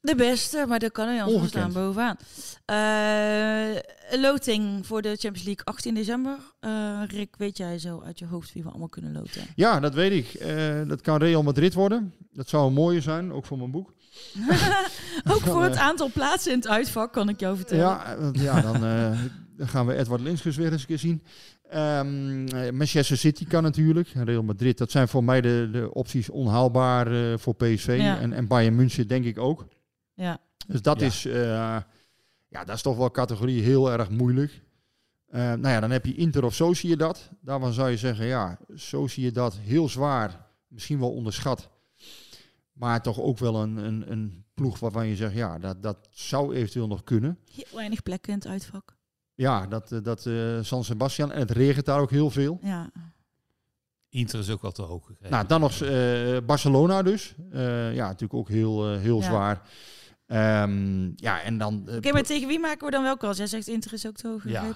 [0.00, 2.16] De beste, maar dat kan hij anders staan bovenaan.
[2.64, 6.38] Eh, loting voor de Champions League 18 december.
[6.60, 9.42] Eh, Rick, weet jij zo uit je hoofd wie we allemaal kunnen loten?
[9.54, 10.46] Ja, dat weet ik.
[10.88, 12.14] Dat kan Real Madrid worden.
[12.32, 13.92] Dat zou een mooie zijn, ook voor mijn boek.
[15.32, 17.84] Ook voor het eh, aantal plaatsen in het uitvak kan ik jou vertellen.
[17.84, 19.18] Ja, want ja dan, eh,
[19.56, 21.22] dan gaan we Edward Linskens weer eens een keer zien.
[21.68, 24.08] Ehm, eh, Manchester City kan natuurlijk.
[24.14, 27.98] Real Madrid, dat zijn voor mij de, de opties onhaalbaar eh, voor PSV.
[28.00, 28.18] Ja.
[28.20, 29.66] En, en Bayern München denk ik ook.
[30.14, 30.38] Ja.
[30.66, 31.06] Dus dat Ja.
[31.06, 31.76] is, eh,
[32.48, 34.62] ja, dat is toch wel categorie heel erg moeilijk.
[35.28, 37.30] Eh, nou ja, dan heb je Inter of Sociedad.
[37.40, 41.68] Daarvan zou je zeggen, ja, Sociedad heel zwaar, misschien wel onderschat.
[42.80, 46.54] Maar toch ook wel een, een, een ploeg waarvan je zegt, ja, dat, dat zou
[46.54, 47.38] eventueel nog kunnen.
[47.54, 48.96] Heel weinig plekken in het uitvak.
[49.34, 51.32] Ja, dat, eh, dat eh, San Sebastian.
[51.32, 52.58] En het regent daar ook heel veel.
[52.62, 52.90] Ja.
[54.08, 55.30] Inter is ook wel te hoog gekregen.
[55.34, 57.34] Nou, dan nog eh, Barcelona dus.
[57.50, 59.24] Eh, ja, natuurlijk ook heel, heel Ja.
[59.24, 59.68] zwaar.
[60.26, 63.36] Ehm, ja, en dan Oké, maar tegen wie maken we dan wel kans?
[63.36, 64.74] Jij zegt Inter is ook te hoog Ja.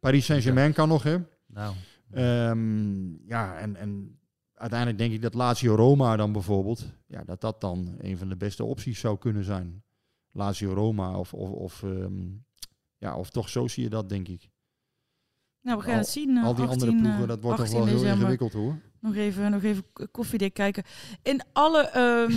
[0.00, 1.16] Paris Saint-Germain kan nog, hè.
[1.46, 1.74] Nou,
[2.10, 4.18] Ehm, ja, en, en
[4.54, 8.36] uiteindelijk denk ik dat Lazio Roma dan bijvoorbeeld, ja, dat dat dan een van de
[8.36, 9.82] beste opties zou kunnen zijn.
[10.30, 12.22] Lazio Roma of, of, of, ehm,
[12.98, 14.50] ja, of toch zo zie je dat, denk ik.
[15.60, 16.36] Nou, we gaan Al- het zien.
[16.36, 18.20] eh, Al die 18, andere eh, ploegen, dat wordt toch 18 wel heel december.
[18.20, 18.80] ingewikkeld hoor.
[19.04, 20.82] Nog even, nog even koffiedik kijken.
[21.22, 22.32] In alle ehm,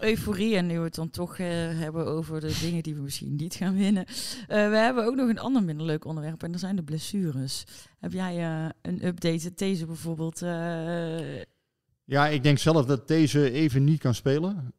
[0.10, 1.46] euforie, en nu we het dan toch eh,
[1.78, 4.04] hebben over de dingen die we misschien niet gaan winnen.
[4.06, 7.64] eh, we hebben ook nog een ander minder leuk onderwerp en dat zijn de blessures.
[7.98, 9.52] Heb jij eh, een update?
[9.54, 10.42] Deze bijvoorbeeld.
[10.42, 11.40] eh,
[12.04, 14.72] Ja, ik denk zelf dat deze even niet kan spelen.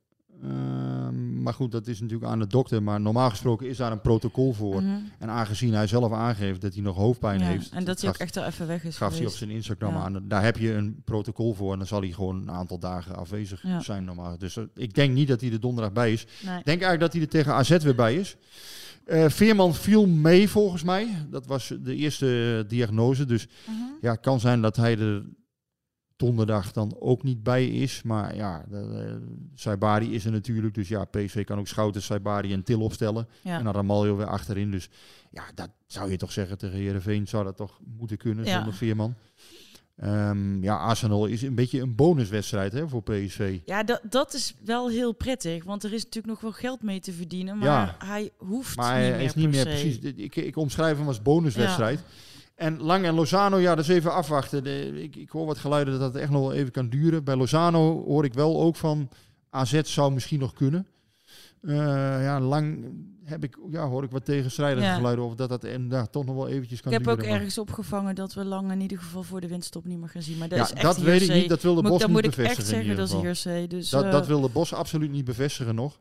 [1.44, 2.84] Maar goed, dat is natuurlijk aan de dokter.
[2.84, 4.82] Maar normaal gesproken is daar een protocol voor.
[4.82, 4.96] mhm.
[5.20, 7.70] En aangezien hij zelf aangeeft dat hij nog hoofdpijn Ja, heeft.
[7.72, 10.00] en dat hij ook echt al even weg is gaf hij op zijn Instagram Ja.
[10.02, 10.24] aan.
[10.28, 11.72] Daar heb je een protocol voor.
[11.72, 13.80] En dan zal hij gewoon een aantal dagen afwezig Ja.
[13.82, 14.38] zijn normaal.
[14.38, 16.26] Dus eh, ik denk niet dat hij er donderdag bij is.
[16.26, 16.58] Nee.
[16.60, 18.36] Ik denk eigenlijk dat hij er tegen AZ weer bij is.
[19.06, 21.08] Eh, Veerman viel mee volgens mij.
[21.30, 23.26] Dat was de eerste diagnose.
[23.26, 23.78] Dus Mhm.
[24.02, 25.24] ja, het kan zijn dat hij er
[26.16, 28.02] donderdag dan ook niet bij is.
[28.04, 29.20] Maar ja, de,
[29.56, 30.74] Saibari is er natuurlijk.
[30.74, 33.28] Dus ja, PSV kan ook Schouten, Saibari en Til opstellen.
[33.42, 33.58] Ja.
[33.58, 34.72] En dan Ramaljo weer achterin.
[34.72, 34.90] Dus
[35.32, 37.28] ja, dat zou je toch zeggen tegen Heerenveen.
[37.28, 38.56] Zou dat toch moeten kunnen Ja.
[38.56, 39.16] zonder Veerman.
[39.96, 43.60] Ehm, ja, Arsenal is een beetje een bonuswedstrijd hè, voor PSV.
[43.66, 47.00] Ja, dat, dat is wel heel prettig, want er is natuurlijk nog wel geld mee
[47.00, 47.96] te verdienen, maar Ja.
[48.06, 49.98] hij hoeft Maar niet hij meer is niet meer precies.
[50.00, 52.04] Ik, ik omschrijf hem als bonuswedstrijd.
[52.56, 54.64] En Lang en Lozano, ja, dat is even afwachten.
[54.64, 57.24] De, ik, ik hoor wat geluiden dat dat echt nog wel even kan duren.
[57.24, 59.10] Bij Lozano hoor ik wel ook van
[59.50, 60.88] AZ zou misschien nog kunnen.
[61.62, 61.76] Eh,
[62.24, 62.86] ja, Lang
[63.24, 64.96] heb ik, ja, hoor ik wat tegenstrijdige Ja.
[64.96, 67.30] geluiden over dat dat en, ja, toch nog wel eventjes kan Ik heb ook duren.
[67.30, 70.22] maar- ergens opgevangen dat we lang in ieder geval voor de winststop niet meer gaan
[70.22, 70.38] zien.
[70.38, 71.50] Maar dat Ja, is echt dat weet ik niet.
[71.50, 73.68] Dat wil de Bos niet moet ik bevestigen echt in zeggen, ieder dat is hearsay.
[73.68, 76.00] Dus, dat, eh, dat wil de Bos absoluut niet bevestigen nog.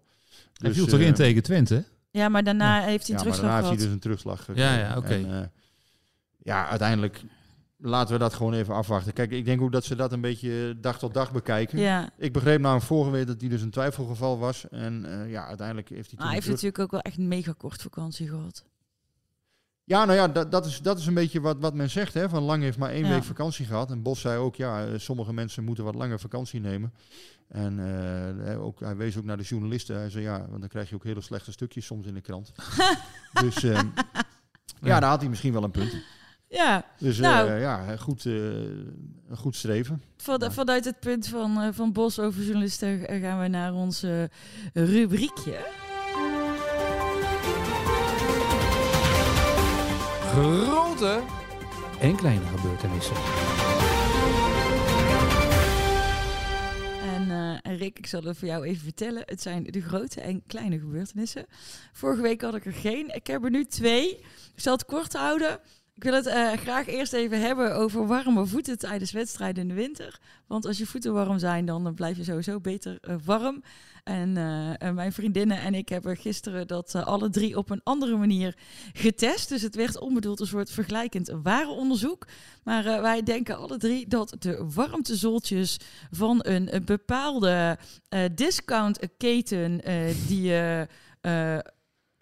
[0.53, 1.85] hij Dus, viel toch in eh, tegen Twente?
[2.11, 3.77] Ja, maar daarna heeft hij Ja, een maar terugslag daarna heeft gehad.
[3.79, 4.79] hij dus een terugslag Ja, gekregen.
[4.79, 5.51] ja, oké.
[6.43, 7.23] Ja, uiteindelijk
[7.77, 9.13] laten we dat gewoon even afwachten.
[9.13, 11.79] Kijk, ik denk ook dat ze dat een beetje dag tot dag bekijken.
[11.79, 12.11] Ja.
[12.17, 14.69] Ik begreep namelijk vorige week dat hij dus een twijfelgeval was.
[14.69, 17.55] En eh, ja, uiteindelijk heeft hij Ah, hij heeft natuurlijk ook wel echt een mega
[17.57, 18.65] kort vakantie gehad.
[19.85, 22.15] Ja, nou ja, dat, dat, is, dat is een beetje wat, wat men zegt.
[22.15, 22.29] Hè?
[22.29, 23.11] Van Lang heeft maar één Ja.
[23.11, 23.91] week vakantie gehad.
[23.91, 26.93] En Bos zei ook, ja, eh, sommige mensen moeten wat langer vakantie nemen.
[27.49, 29.97] En eh, hij ook, hij wees ook naar de journalisten.
[29.97, 32.53] Hij zei, ja, want dan krijg je ook hele slechte stukjes soms in de krant.
[33.43, 33.87] dus ehm,
[34.91, 35.95] ja, daar had hij misschien wel een punt.
[36.53, 40.03] Ja, Dus eh, nou, ja, goed, eh, een goed streven.
[40.17, 44.23] van, vanuit het punt van, eh, van Bos over journalisten gaan we naar ons eh,
[44.73, 45.59] rubriekje.
[50.33, 51.21] Grote
[52.01, 53.17] en kleine gebeurtenissen.
[57.15, 57.31] En
[57.63, 59.23] eh, Rick, ik zal het voor jou even vertellen.
[59.27, 61.47] Het zijn de grote en kleine gebeurtenissen.
[61.93, 63.15] Vorige week had ik er geen.
[63.15, 64.09] Ik heb er nu twee.
[64.55, 65.59] Ik zal het kort houden.
[66.03, 69.75] Ik wil het eh, graag eerst even hebben over warme voeten tijdens wedstrijden in de
[69.75, 70.19] winter.
[70.47, 73.63] Want als je voeten warm zijn, dan blijf je sowieso beter eh, warm.
[74.05, 78.57] En eh, mijn vriendinnen en ik hebben gisteren dat alle drie op een andere manier
[78.93, 79.49] getest.
[79.49, 82.27] Dus het werd onbedoeld een soort vergelijkend ware onderzoek.
[82.63, 85.77] Maar wij denken alle drie dat de warmtezooltjes
[86.11, 87.79] van een, een bepaalde
[88.35, 89.81] discountketen
[90.27, 90.87] die je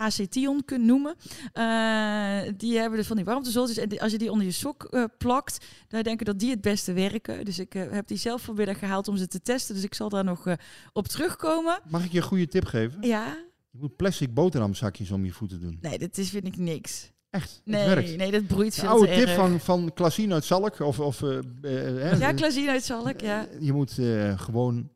[0.00, 1.14] acetion kunt noemen.
[1.52, 3.78] eh, die hebben dus van die warmtezooltjes.
[3.78, 6.60] En die- als je die onder je sok eh, plakt, dan denken dat die het
[6.60, 7.44] beste werken.
[7.44, 9.74] Dus ik eh, heb die zelf vanmiddag gehaald om ze te testen.
[9.74, 10.46] Dus ik zal daar nog
[10.92, 11.78] op terugkomen.
[11.88, 13.02] Mag ik je een goede tip geven?
[13.02, 13.26] Ja,
[13.70, 15.78] Je moet plastic boterhamzakjes om je voeten doen.
[15.80, 17.10] nee, dat is, vind ik niks.
[17.30, 18.16] Echt, Nee, werkt.
[18.16, 19.34] nee, dat broeit veel oude te tip erg.
[19.34, 20.80] van, van Klasien uit Zalk.
[20.80, 21.20] Of, of,
[21.60, 23.46] hè, Ja, Klasien uit Zalk, ja.
[23.60, 23.92] Je moet
[24.36, 24.88] gewoon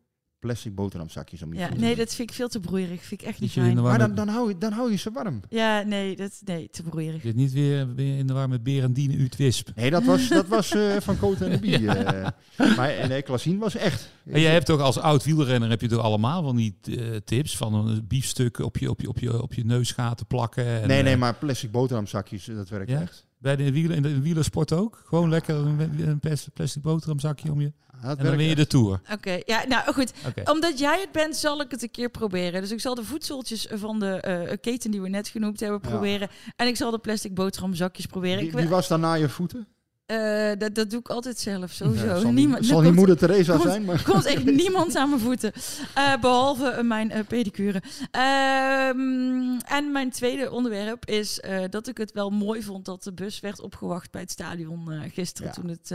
[0.45, 3.03] plastic boterhamzakjes om je Ja, nee, dat vind ik veel te broeierig.
[3.05, 3.83] Vind ik echt niet je fijn.
[3.83, 5.41] Maar dan, dan, hou je, dan hou je ze warm.
[5.49, 7.23] Ja, nee, dat, nee, te broeierig.
[7.23, 9.69] Zit niet weer, weer in de war met Berendine Ut Wisp.
[9.75, 11.89] Nee, dat was, dat was eh, van Cote en de Bie.
[11.89, 12.29] eh.
[12.77, 14.11] maar eh, nee, Klaasien was echt.
[14.31, 16.77] En jij hebt toch als oud wielrenner heb je toch allemaal van die
[17.25, 20.67] tips van een biefstuk op je, op je, op je, op je neusgaten plakken.
[20.83, 23.01] En, nee, nee, maar plastic boterhamzakjes, dat werkt Ja?
[23.01, 23.27] echt.
[23.39, 25.03] Bij de, wielen, in de wielersport ook?
[25.07, 27.73] Gewoon lekker een, een plas- plastic boterhamzakje om je.
[28.05, 28.67] En dan win je de.
[28.67, 29.01] Tour.
[29.13, 30.13] Oké, ja, nou goed.
[30.27, 30.51] Oké.
[30.51, 32.61] Omdat jij het bent, zal ik het een keer proberen.
[32.61, 35.89] Dus ik zal de voedseltjes van de eh, keten die we net genoemd hebben Ja.
[35.89, 36.29] proberen.
[36.57, 38.39] En ik zal de plastic boterhamzakjes proberen.
[38.39, 39.67] Wie, wie was daarna je voeten?
[40.07, 42.07] Eh, dat, dat doe ik altijd zelf, sowieso.
[42.07, 44.97] Ja, zal Niemand, zal er niet komt- moeder Teresa komt- zijn, maar- komt echt niemand
[44.97, 45.53] aan mijn voeten.
[45.95, 47.83] Eh, behalve eh, mijn eh, pedicure.
[48.11, 51.41] Ehm, en mijn tweede onderwerp is
[51.71, 55.49] dat ik het wel mooi vond dat de bus werd opgewacht bij het stadion gisteren.
[55.49, 55.55] Ja.
[55.55, 55.91] Toen het,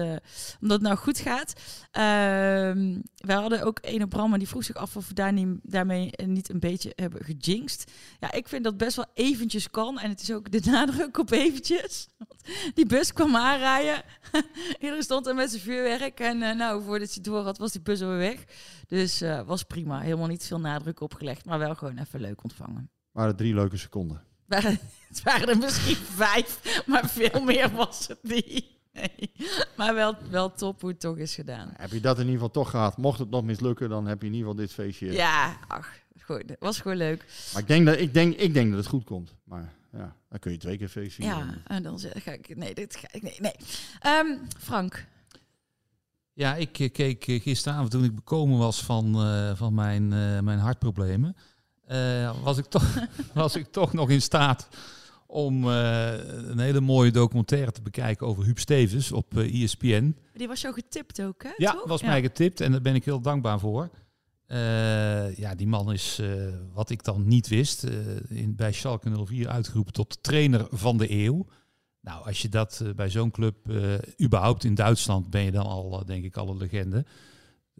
[0.61, 1.53] omdat het nou goed gaat.
[1.91, 5.33] Ehm wij hadden ook een op Bram en die vroeg zich af of we daar
[5.33, 7.91] niet, daarmee niet een beetje hebben gejinxed.
[8.19, 9.99] Ja, ik vind dat best wel eventjes kan.
[9.99, 12.07] En het is ook de nadruk op eventjes.
[12.73, 14.03] Die bus kwam aanrijden.
[14.79, 16.19] Iedereen stond er met zijn vuurwerk.
[16.19, 18.43] En eh, nou, voordat hij door had, was die bus alweer weg.
[18.87, 19.99] Dus eh, was prima.
[19.99, 21.45] Helemaal niet veel nadruk opgelegd.
[21.45, 22.89] Maar wel gewoon even leuk ontvangen.
[23.11, 24.21] waren drie leuke seconden.
[25.09, 28.65] Het waren er misschien vijf, maar veel meer was het niet.
[28.93, 29.31] Nee.
[29.75, 31.73] Maar wel, wel top hoe het toch is gedaan.
[31.77, 32.97] Heb je dat in ieder geval toch gehad?
[32.97, 35.11] Mocht het nog mislukken, dan heb je in ieder geval dit feestje.
[35.11, 36.43] Ja, ach, goed.
[36.45, 37.25] Het was gewoon leuk.
[37.53, 39.35] Maar ik denk, dat, ik, denk, ik denk dat het goed komt.
[39.43, 41.37] Maar ja, dan kun je twee keer feest vieren.
[41.37, 42.55] Ja, en dan zeg- ga ik...
[42.57, 43.21] Nee, dit ga ik...
[43.21, 43.55] Nee, nee.
[43.99, 45.07] Ehm, Frank.
[46.33, 50.39] Ja, ik eh, keek eh, gisteravond toen ik bekomen was van, eh, van mijn, eh,
[50.39, 51.35] mijn hartproblemen.
[51.85, 52.95] eh, was, ik toch,
[53.33, 54.67] was ik toch nog in staat
[55.27, 56.11] om eh,
[56.49, 60.15] een hele mooie documentaire te bekijken over Huub Stevens op eh, ESPN.
[60.33, 61.49] Die was jou getipt ook, hè?
[61.57, 61.87] Ja, toch?
[61.87, 63.89] was mij getipt en daar ben ik heel dankbaar voor.
[64.49, 66.29] Eh, ja, die man is, eh,
[66.73, 67.91] wat ik dan niet wist, eh,
[68.29, 71.45] in, bij Schalke 04 uitgeroepen tot trainer van de eeuw.
[72.01, 73.55] Nou, als je dat bij zo'n club,
[74.21, 77.05] überhaupt in Duitsland, ben je dan al, denk ik, al een legende.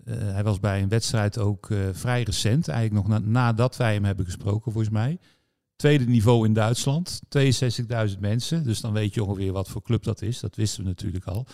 [0.09, 4.25] Hij was bij een wedstrijd ook vrij recent, eigenlijk nog na- nadat wij hem hebben
[4.25, 5.19] gesproken, volgens mij.
[5.75, 8.63] Tweede niveau in Duitsland, 62.000 mensen.
[8.63, 10.39] Dus dan weet je ongeveer wat voor club dat is.
[10.39, 11.45] Dat wisten we natuurlijk al.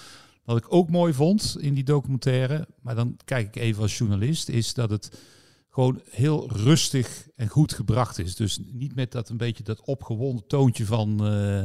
[0.45, 4.49] Wat ik ook mooi vond in die documentaire, maar dan kijk ik even als journalist,
[4.49, 5.19] is dat het
[5.69, 8.35] gewoon heel rustig en goed gebracht is.
[8.35, 11.63] Dus niet met dat een beetje dat opgewonden toontje van, eh,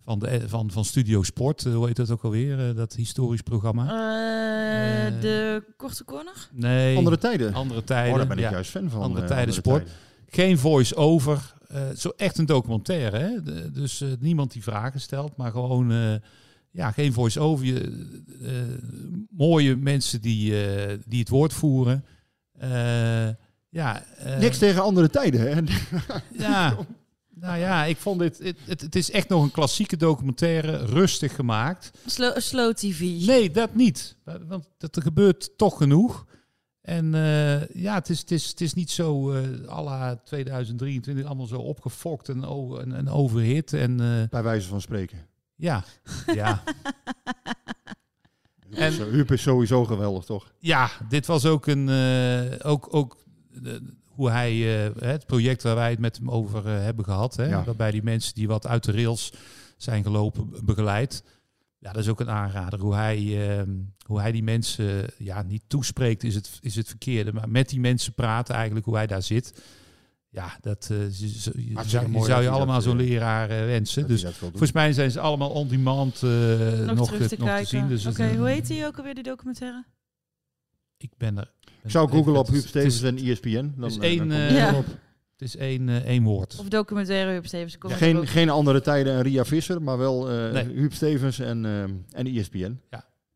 [0.00, 3.42] van, de, van, van Studio Sport, eh, hoe heet dat ook alweer, eh, dat historisch
[3.42, 3.88] programma?
[3.90, 6.48] Eh, Eh, de korte corner?
[6.52, 6.96] Nee.
[6.96, 7.54] Andere tijden?
[7.54, 8.12] Andere tijden.
[8.12, 8.50] Oh, daar ben ik ja.
[8.50, 9.84] juist fan van, Andere eh, tijden Andere sport.
[9.84, 10.00] Tijden.
[10.28, 11.54] Geen voice-over.
[11.66, 13.16] eh, zo echt een documentaire.
[13.18, 13.42] Hè?
[13.42, 16.14] De- dus eh, niemand die vragen stelt, maar gewoon eh,
[16.76, 17.66] ja, geen voice-over.
[17.66, 18.08] Je,
[18.42, 18.52] eh,
[19.30, 22.04] mooie mensen die, eh, die het woord voeren.
[22.58, 23.28] Eh,
[23.68, 25.62] ja, eh, Niks tegen andere tijden, hè?
[26.46, 26.76] ja,
[27.34, 28.38] nou ja, ik vond dit.
[28.38, 31.90] Het, het, het is echt nog een klassieke documentaire, rustig gemaakt.
[32.06, 33.00] Slow, slow TV.
[33.26, 34.16] Nee, dat niet.
[34.48, 36.26] Want dat er gebeurt toch genoeg.
[36.80, 41.24] En eh, ja, het is, het, is, het is niet zo eh à la 2023
[41.24, 42.44] allemaal zo opgefokt en,
[42.80, 43.72] en, en overhit.
[43.72, 45.18] En, eh, Bij wijze van spreken.
[45.56, 45.84] Ja,
[46.34, 46.62] ja.
[48.70, 50.52] En Huub is sowieso geweldig, toch?
[50.58, 51.88] Ja, dit was ook een.
[51.88, 53.16] eh, ook, ook
[53.64, 53.72] eh,
[54.06, 54.84] hoe hij.
[54.86, 57.36] eh, het project waar wij het met hem over hebben gehad.
[57.36, 57.64] Hè, Ja.
[57.64, 59.32] Waarbij die mensen die wat uit de rails
[59.76, 61.24] zijn gelopen, begeleid.
[61.78, 62.80] Ja, dat is ook een aanrader.
[62.80, 63.62] Hoe hij, eh,
[64.06, 65.04] hoe hij die mensen.
[65.18, 67.32] Ja, niet toespreekt is het, is het verkeerde.
[67.32, 69.62] Maar met die mensen praten eigenlijk hoe hij daar zit.
[70.36, 71.32] Ja, dat eh, je, je-
[71.68, 74.06] je Hartstikke zou, je, mooi zou dat je hij allemaal zo'n eh, leraar eh, wensen.
[74.06, 77.54] Dus volgens mij zijn ze allemaal on demand eh, nog, nog, terug te nog te
[77.54, 77.66] kijken.
[77.66, 77.88] zien.
[77.88, 79.84] Dus Oké, hoe heet die ook alweer, die documentaire?
[80.96, 81.52] Ik ben er.
[81.82, 83.72] Ik zou googlen op Huub Stevens en ESPN.
[83.76, 84.74] Dan, Het is één, eh, Ja.
[84.74, 86.56] Het is één, eh, één woord.
[86.58, 87.76] Of documentaire op Stevens?
[87.80, 90.64] Geen, geen andere tijden en Ria Visser, maar wel eh Nee.
[90.64, 91.64] Huub Stevens en,
[92.10, 92.80] en ESPN.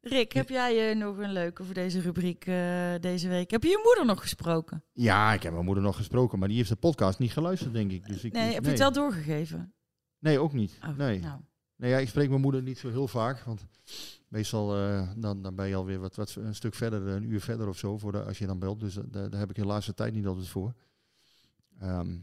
[0.01, 3.51] Rick, heb jij eh, nog een leuke voor deze rubriek eh, deze week?
[3.51, 4.85] Heb je je moeder nog gesproken?
[4.93, 7.91] Ja, ik heb mijn moeder nog gesproken, maar die heeft de podcast niet geluisterd, denk
[7.91, 8.07] ik.
[8.07, 9.75] Dus ik Nee, heb je het wel doorgegeven?
[10.19, 10.79] Nee, ook niet.
[10.83, 11.21] Oh, nee.
[11.21, 11.41] nou.
[11.77, 13.67] nee ja, ik spreek mijn moeder niet zo heel vaak, want
[14.29, 17.69] meestal eh, dan, dan ben je alweer wat, wat een stuk verder, een uur verder
[17.69, 18.81] of zo, voor de, als je dan belt.
[18.81, 20.75] Dus daar heb ik helaas de tijd niet altijd voor.
[21.79, 22.17] Ehm,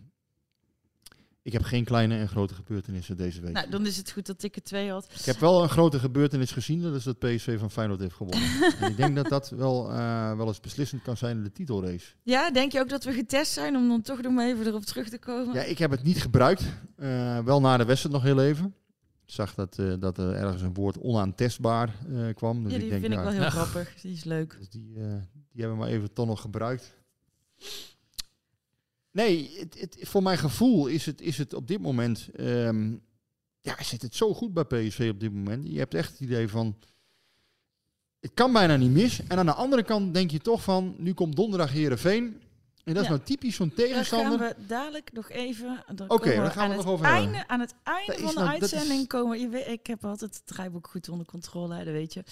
[1.48, 3.54] ik heb geen kleine en grote gebeurtenissen deze week.
[3.54, 5.08] Nou, dan is het goed dat ik er twee had.
[5.20, 8.50] Ik heb wel een grote gebeurtenis gezien, dat is dat PSV van Feyenoord heeft gewonnen.
[8.80, 12.14] en ik denk dat dat wel, eh, wel eens beslissend kan zijn in de titelrace.
[12.24, 14.84] Ja, denk je ook dat we getest zijn om dan toch nog maar even erop
[14.84, 15.54] terug te komen?
[15.54, 16.64] Ja, ik heb het niet gebruikt.
[16.95, 18.76] Eh, wel na de wedstrijd nog heel even.
[19.26, 22.64] Ik zag dat, eh, dat er ergens een woord onaantestbaar eh, kwam.
[22.64, 24.02] Dus Ja, ik die denk, vind ik ja, wel heel grappig.
[24.02, 24.56] Die is leuk.
[24.60, 25.02] Dus die, eh,
[25.52, 26.95] die hebben we maar even toch nog gebruikt.
[29.18, 32.30] Nee, het, het, voor mijn gevoel is het, is het op dit moment...
[32.36, 32.91] ehm,
[33.61, 35.68] ja, zit het zo goed bij PSV op dit moment.
[35.68, 36.78] Je hebt echt het idee van...
[38.20, 39.22] Het kan bijna niet mis.
[39.28, 40.95] En aan de andere kant denk je toch van...
[40.97, 42.41] Nu komt donderdag Herenveen.
[42.88, 44.40] En dat is nou typisch zo'n Daar tegenstander.
[44.40, 45.84] gaan we dadelijk nog even.
[45.96, 47.50] dan Oké, daar gaan we aan nog het over einde, hebben.
[47.50, 49.40] Aan het einde Dat van de nou- is- uitzending komen.
[49.40, 52.20] Je weet, ik heb altijd het draaiboek goed onder controle, hè, dat weet je.
[52.20, 52.26] Ik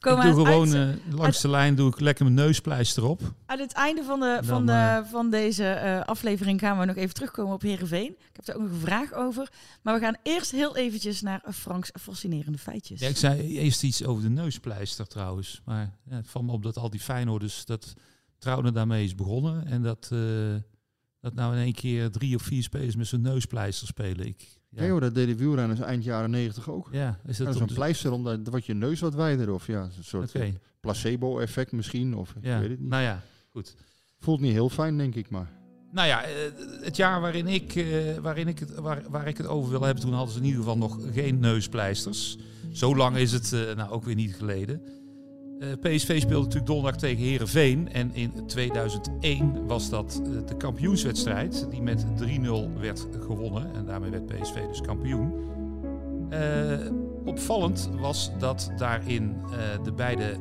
[0.00, 3.20] doe aan het gewoon eh, langs de lijn doe ik lekker mijn neuspleister op.
[3.46, 6.84] Aan het einde van, de, Dan, van, de, eh, van deze eh, aflevering gaan we
[6.84, 8.10] nog even terugkomen op Herenveen.
[8.10, 9.48] Ik heb daar ook nog een vraag over.
[9.82, 13.00] Maar we gaan eerst heel eventjes naar Franks fascinerende feitjes.
[13.00, 15.60] Ja, ik zei eerst iets over de neuspleister trouwens.
[15.64, 17.94] Maar ja, het valt me op dat al die Feyenoorders, dat
[18.40, 19.66] Trouwen daarmee is begonnen.
[19.66, 20.18] En dat, eh,
[21.20, 24.26] dat nou in één keer drie of vier spelers met zo'n neuspleister spelen.
[24.26, 26.88] Ik, Ja, joh, dat deden wielrenners eind jaren negentig ook.
[26.92, 29.52] Ja, is dat dat is een pleister omdat wordt je neus wat wijder.
[29.52, 30.48] Of ja, een soort eh,
[30.80, 32.16] placebo-effect misschien.
[32.16, 32.88] Of Ja, ik weet het niet.
[32.88, 33.76] nou ja, goed.
[34.18, 35.50] Voelt niet heel fijn, denk ik, maar...
[35.92, 36.30] Nou ja, eh,
[36.80, 37.84] het jaar waarin ik,
[38.20, 40.60] waarin ik het, waar, waar ik het over wil hebben, toen hadden ze in ieder
[40.60, 42.38] geval nog geen neuspleisters.
[42.72, 44.82] Zo lang is het nou ook weer niet geleden.
[45.60, 47.92] Eh, PSV speelde natuurlijk donderdag tegen Herenveen.
[47.92, 53.74] En in 2001 was dat eh, de kampioenswedstrijd, die met 3-0 werd gewonnen.
[53.74, 55.32] En daarmee werd PSV dus kampioen.
[56.30, 56.78] Eh,
[57.24, 59.36] opvallend was dat daarin
[59.82, 60.36] de beide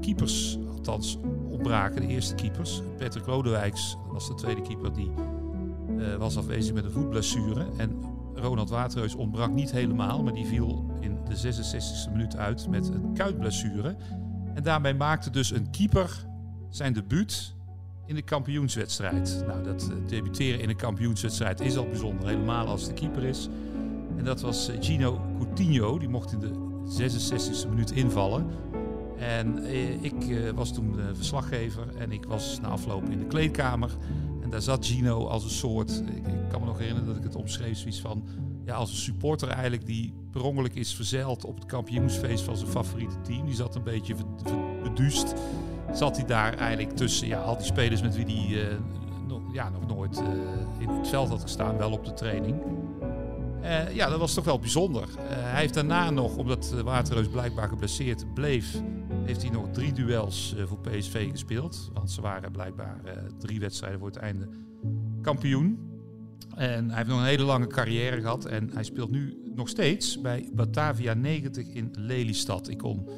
[0.00, 1.18] keepers, althans
[1.48, 2.82] ontbraken, de eerste keepers.
[2.98, 5.10] Patrick Lodewijks was de tweede keeper, die
[6.18, 7.66] was afwezig met een voetblessure.
[7.76, 8.00] En
[8.34, 10.91] Ronald Waterreus ontbrak niet helemaal, maar die viel
[11.40, 13.96] de 66e minuut uit met een kuitblessure.
[14.54, 16.26] En daarmee maakte dus een keeper
[16.70, 17.54] zijn debuut
[18.06, 19.44] in de kampioenswedstrijd.
[19.46, 23.48] Nou, dat eh, debuteren in een kampioenswedstrijd is al bijzonder, helemaal als de keeper is.
[24.16, 26.52] En dat was eh, Gino Coutinho, die mocht in de
[27.00, 28.46] 66e minuut invallen.
[29.18, 33.96] En eh, ik was toen verslaggever en ik was na afloop in de kleedkamer.
[34.42, 37.22] En daar zat Gino als een soort, ik, ik kan me nog herinneren dat ik
[37.22, 38.24] het omschreef, zoiets van,
[38.64, 42.70] ja, als een supporter eigenlijk die per ongeluk is verzeild op het kampioensfeest van zijn
[42.70, 43.46] favoriete team.
[43.46, 44.14] Die zat een beetje
[44.82, 45.34] beduust.
[45.92, 48.76] Zat hij daar eigenlijk tussen ja, al die spelers met wie hij eh,
[49.26, 50.26] nog, ja, nog nooit eh,
[50.78, 52.60] in het veld had gestaan, wel op de training.
[53.62, 55.02] Eh, ja, dat was toch wel bijzonder.
[55.02, 58.82] Eh, hij heeft daarna nog, omdat uh, Waterreus blijkbaar geblesseerd bleef,
[59.24, 61.90] heeft hij nog drie duels eh, voor PSV gespeeld.
[61.92, 64.48] Want ze waren blijkbaar eh, drie wedstrijden voor het einde
[65.22, 65.91] kampioen.
[66.56, 68.44] En hij heeft nog een hele lange carrière gehad.
[68.44, 72.68] En hij speelt nu nog steeds bij Batavia 90 in Lelystad.
[72.68, 73.08] Ik kon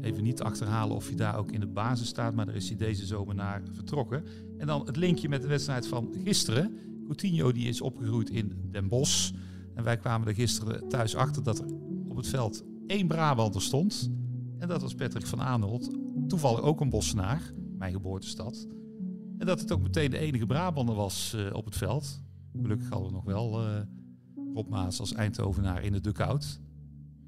[0.00, 2.34] even niet achterhalen of hij daar ook in de basis staat.
[2.34, 4.24] Maar daar is hij deze zomer naar vertrokken.
[4.58, 6.78] En dan het linkje met de wedstrijd van gisteren.
[7.04, 9.32] Coutinho die is opgegroeid in Den Bosch.
[9.74, 11.66] En wij kwamen er gisteren thuis achter dat er
[12.08, 14.10] op het veld één Brabander stond.
[14.58, 15.90] En dat was Patrick van Aanholt.
[16.28, 18.66] Toevallig ook een Bossenaar, mijn geboortestad.
[19.38, 22.20] En dat het ook meteen de enige Brabander was uh, op het veld.
[22.62, 23.62] Gelukkig hadden we nog wel
[24.54, 26.60] Rob Maas als Eindhovenaar in de dugout.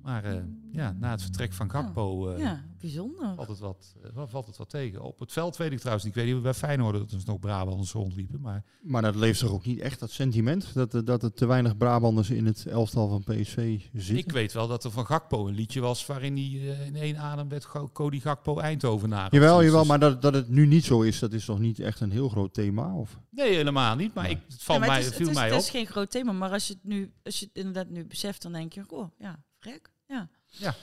[0.02, 3.34] Maar uh, ja, na het vertrek van Gakpo Oh, ja, bijzonder.
[3.34, 5.02] Valt, het wat, uh, valt het wat tegen.
[5.02, 6.16] Op het veld weet ik trouwens niet.
[6.16, 8.40] Ik weet niet bij Feyenoord dat er nog Brabanders rondliepen.
[8.40, 8.64] Maar...
[8.82, 10.74] maar dat leeft toch ook niet echt, dat sentiment?
[10.74, 14.16] Dat, dat er te weinig Brabanders in het elftal van PSV zitten?
[14.16, 17.16] Ik weet wel dat er van Gakpo een liedje was waarin hij uh, in één
[17.16, 19.34] adem werd Cody Gakpo Eindhovenaar.
[19.34, 22.00] Jawel, jawel, maar dat, dat het nu niet zo is, dat is toch niet echt
[22.00, 22.94] een heel groot thema?
[22.94, 23.18] Of?
[23.30, 24.14] Nee, helemaal niet.
[24.14, 25.60] Maar, ik, het, valt ja, maar mij, het viel het is, mij het op.
[25.60, 28.42] is geen groot thema, maar als je het, nu, als je het inderdaad nu beseft,
[28.42, 29.96] dan denk je, oh ja, vrek.
[30.08, 30.28] Ja.
[30.46, 30.74] ja.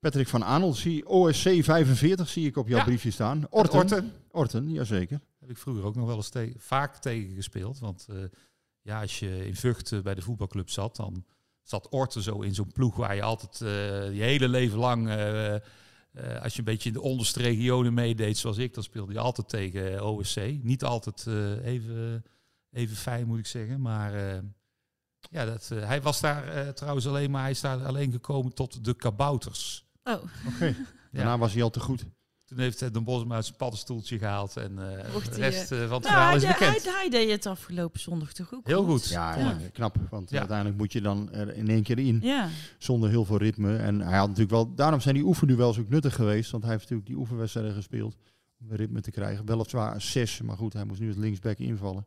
[0.00, 2.84] Patrick van Aanholt, zie OSC 45 zie ik op jouw Ja.
[2.84, 3.46] briefje staan.
[3.50, 3.78] Orten.
[3.78, 4.12] Orten.
[4.30, 5.20] Orten, jazeker.
[5.40, 7.78] Heb ik vroeger ook nog wel eens te vaak tegen gespeeld.
[7.78, 8.24] Want uh,
[8.82, 11.24] ja, als je in Vught uh, bij de voetbalclub zat, dan
[11.62, 13.68] zat Orten zo in zo'n ploeg waar je altijd uh,
[14.16, 15.54] je hele leven lang, uh,
[16.42, 19.48] als je een beetje in de onderste regionen meedeed zoals ik, dan speelde je altijd
[19.48, 20.40] tegen OSC.
[20.62, 21.26] Niet altijd
[21.62, 22.24] even,
[22.70, 24.42] even fijn moet ik zeggen, maar
[25.30, 28.94] ja, dat, hij was daar trouwens alleen maar, hij is daar alleen gekomen tot de
[28.94, 29.86] kabouters.
[30.04, 30.14] Oh.
[30.14, 30.76] Oké, okay.
[31.12, 31.38] daarna ja.
[31.38, 32.04] was hij al te goed.
[32.48, 35.90] Toen heeft de Bosma uit zijn paddenstoeltje gehaald en uh, de rest uh, van het
[35.90, 36.84] nou, verhaal is hij, bekend.
[36.84, 39.08] Hij, hij, deed het afgelopen zondag toch ook Heel goed.
[39.08, 39.56] Ja, ja.
[39.72, 39.96] knap.
[40.10, 40.38] Want Ja.
[40.38, 42.20] uiteindelijk moet je dan er in één keer in.
[42.22, 42.48] Ja.
[42.78, 43.76] Zonder heel veel ritme.
[43.76, 44.74] En hij had natuurlijk wel...
[44.74, 46.50] Daarom zijn die oefenduels ook nuttig geweest.
[46.50, 48.16] Want hij heeft natuurlijk die oefenwedstrijden gespeeld.
[48.60, 49.46] Om ritme te krijgen.
[49.46, 50.40] Weliswaar zes.
[50.40, 52.06] Maar goed, hij moest nu als linksback invallen.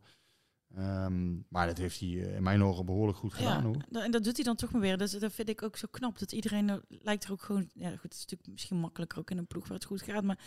[0.76, 3.62] Ehm, maar dat heeft hij uh, in mijn ogen behoorlijk goed gedaan.
[3.62, 3.76] hoor.
[3.90, 4.98] Ja, en dat doet hij dan toch maar weer.
[4.98, 6.18] Dat, dat vind ik ook zo knap.
[6.18, 7.68] Dat iedereen er, lijkt er ook gewoon...
[7.74, 10.24] Ja, goed, het is natuurlijk misschien makkelijker ook in een ploeg waar het goed gaat.
[10.24, 10.38] Maar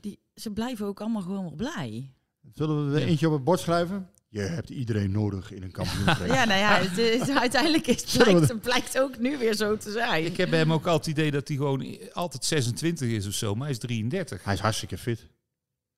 [0.00, 2.14] die, ze blijven ook allemaal gewoon wel blij.
[2.52, 4.08] Zullen we er eentje op het bord schrijven?
[4.28, 6.26] Je hebt iedereen nodig in een kampioenschap.
[6.36, 9.90] ja, nou ja, het, is, uiteindelijk is, blijkt, het blijkt ook nu weer zo te
[9.90, 10.24] zijn.
[10.24, 13.32] Ik heb bij hem ook altijd het idee dat hij gewoon altijd 26 is of
[13.32, 14.44] zo, maar hij is 33.
[14.44, 15.26] Hij is hartstikke fit.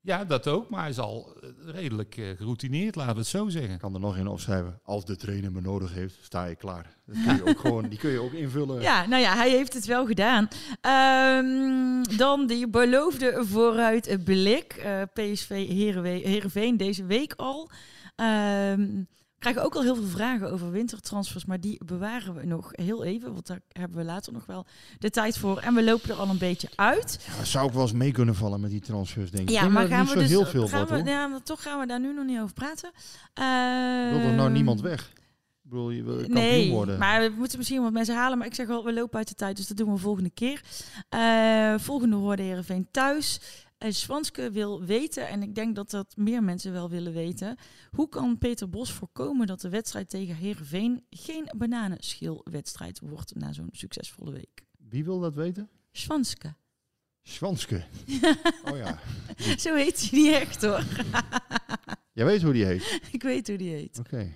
[0.04, 3.48] Ja, dat ook, maar hij is al eh, redelijk uh, geroutineerd, laten we het zo
[3.48, 3.72] zeggen.
[3.72, 4.80] Ik kan er nog in opschrijven.
[4.84, 6.96] Als de trainer me nodig heeft, sta je klaar.
[7.06, 8.80] Dat kun je ook gewoon, die kun je ook invullen.
[8.80, 10.48] Ja, nou ja, hij heeft het wel gedaan.
[11.36, 14.82] Um, dan die beloofde vooruit blik.
[14.84, 17.70] Uh, PSV Herenveen deze week al.
[18.16, 19.08] Um,
[19.42, 23.32] krijgen ook al heel veel vragen over wintertransfers, maar die bewaren we nog heel even,
[23.32, 24.66] want daar hebben we later nog wel
[24.98, 25.58] de tijd voor.
[25.58, 27.26] En we lopen er al een beetje uit.
[27.38, 29.54] Ja, zou ik wel eens mee kunnen vallen met die transfers, denk ik.
[29.54, 32.14] Ja, maar gaan we dus, heel veel gaan we, ja, toch gaan we daar nu
[32.14, 32.90] nog niet over praten.
[32.94, 33.44] Uh,
[34.10, 35.10] Wil er nou ehm, niemand weg?
[35.64, 36.98] Ik bedoel, je wil nee, worden.
[36.98, 38.38] maar we moeten misschien wat mensen halen.
[38.38, 40.62] Maar ik zeg wel, we lopen uit de tijd, dus dat doen we volgende keer.
[41.14, 43.40] Uh, volgende hoorde Heerenveen thuis.
[43.82, 47.56] En Swanske wil weten, en ik denk dat dat meer mensen wel willen weten,
[47.90, 53.68] hoe kan Peter Bos voorkomen dat de wedstrijd tegen Heerenveen geen bananenschilwedstrijd wordt na zo'n
[53.72, 54.64] succesvolle week?
[54.88, 55.68] Wie wil dat weten?
[55.92, 56.54] Swanske.
[57.22, 57.84] Swanske.
[58.70, 58.98] oh ja.
[59.56, 60.84] Zo heet hij niet echt hoor.
[62.12, 63.00] Jij weet hoe die heet?
[63.12, 63.98] Ik weet hoe die heet.
[63.98, 64.32] Oké.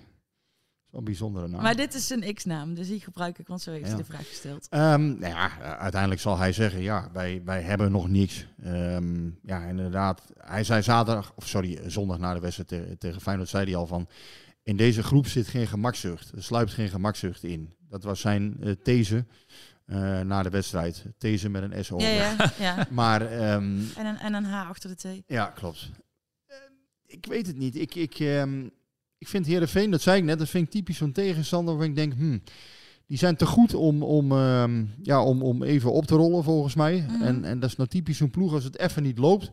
[0.91, 1.61] Zo'n bijzondere naam.
[1.61, 4.27] Maar dit is een X-naam, dus die gebruik ik, want zo heeft hij de vraag
[4.27, 4.67] gesteld.
[4.71, 8.45] Um, nou ja, uiteindelijk zal hij zeggen, ja, wij, wij hebben nog niks.
[8.65, 10.21] Um, ja, inderdaad.
[10.37, 14.07] Hij zei zaterdag, of sorry, zondag na de wedstrijd tegen Feyenoord, zei hij al van...
[14.63, 16.31] In deze groep zit geen gemakzucht.
[16.31, 17.73] Er sluipt geen gemakzucht in.
[17.89, 19.25] Dat was zijn uh, these
[19.85, 21.05] uh, na de wedstrijd.
[21.17, 22.07] These met een S over.
[22.07, 22.87] Ja, ja, ja.
[22.89, 25.23] maar, um, en, een, en een H achter de T.
[25.27, 25.89] Ja, klopt.
[26.49, 26.55] Uh,
[27.05, 27.75] ik weet het niet.
[27.75, 28.71] Ik, ik, um,
[29.17, 31.95] ik vind Herenveen, dat zei ik net, dat vind ik typisch zo'n tegenstander waar ik
[31.95, 32.41] denk, hmm,
[33.07, 34.63] die zijn te goed om, om, uh,
[35.01, 37.05] ja, om, om even op te rollen volgens mij.
[37.09, 37.21] Mm.
[37.21, 39.51] En, en dat is nou typisch zo'n ploeg als het even niet loopt.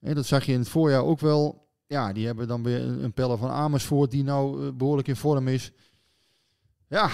[0.00, 1.66] Dat zag je in het voorjaar ook wel.
[1.86, 5.16] Ja, die hebben dan weer een, een peller van Amersfoort die nou uh, behoorlijk in
[5.16, 5.72] vorm is.
[6.88, 7.10] Ja,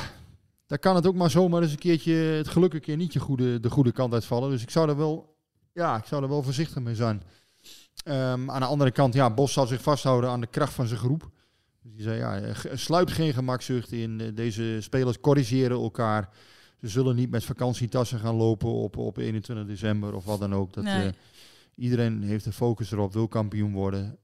[0.66, 3.20] daar kan het ook maar zomaar eens een keertje het geluk een keer niet je
[3.20, 4.51] goede, de goede kant uitvallen.
[4.51, 5.37] Dus ik zou er wel,
[5.72, 7.22] ja, ik zou er wel voorzichtig mee zijn.
[8.09, 11.01] Um, aan de andere kant, ja, Bos zal zich vasthouden aan de kracht van zijn
[11.01, 11.30] groep.
[11.85, 14.20] Dus die zei, ja, sluipt geen gemakzucht in.
[14.20, 16.28] Eh, deze spelers corrigeren elkaar.
[16.80, 20.72] Ze zullen niet met vakantietassen gaan lopen op, op 21 december of wat dan ook.
[20.72, 21.07] Dat, nee.
[21.07, 21.12] uh,
[21.74, 24.18] iedereen heeft de focus erop, wil kampioen worden.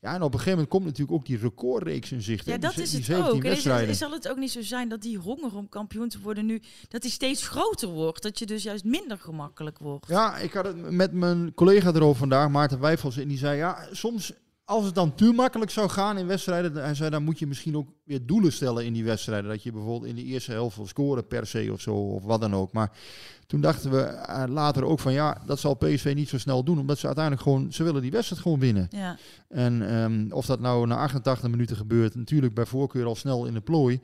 [0.00, 2.46] Ja, en op een gegeven moment komt natuurlijk ook die recordreeks in zicht.
[2.46, 3.42] Ja, dat die, is het ook.
[3.42, 3.88] Wedstrijden.
[3.88, 6.62] Is, zal het ook niet zo zijn dat die honger om kampioen te worden nu,
[6.88, 8.22] dat die steeds groter wordt?
[8.22, 10.08] Dat je dus juist minder gemakkelijk wordt?
[10.08, 13.88] Ja, ik had het met mijn collega erover vandaag, Maarten Wijfels, en die zei, ja,
[13.92, 14.32] soms
[14.68, 17.76] als het dan te makkelijk zou gaan in wedstrijden, hij zei, dan moet je misschien
[17.76, 19.50] ook weer doelen stellen in die wedstrijden.
[19.50, 22.40] Dat je bijvoorbeeld in de eerste helft wil scoren per se of zo, of wat
[22.40, 22.72] dan ook.
[22.72, 22.90] Maar
[23.46, 26.78] toen dachten we uh, later ook van, ja, dat zal PSV niet zo snel doen.
[26.78, 28.86] Omdat ze uiteindelijk gewoon, ze willen die wedstrijd gewoon winnen.
[28.90, 29.16] Ja.
[29.48, 33.54] En um, of dat nou na 88 minuten gebeurt, natuurlijk bij voorkeur al snel in
[33.54, 34.00] de plooi.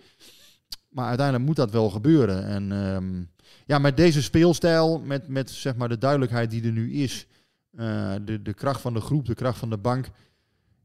[0.89, 2.47] Maar uiteindelijk moet dat wel gebeuren.
[2.47, 3.31] En um,
[3.67, 7.27] ja, met deze speelstijl, met, met zeg maar de duidelijkheid die er nu is,
[7.73, 10.11] uh, de, de kracht van de groep, de kracht van de bank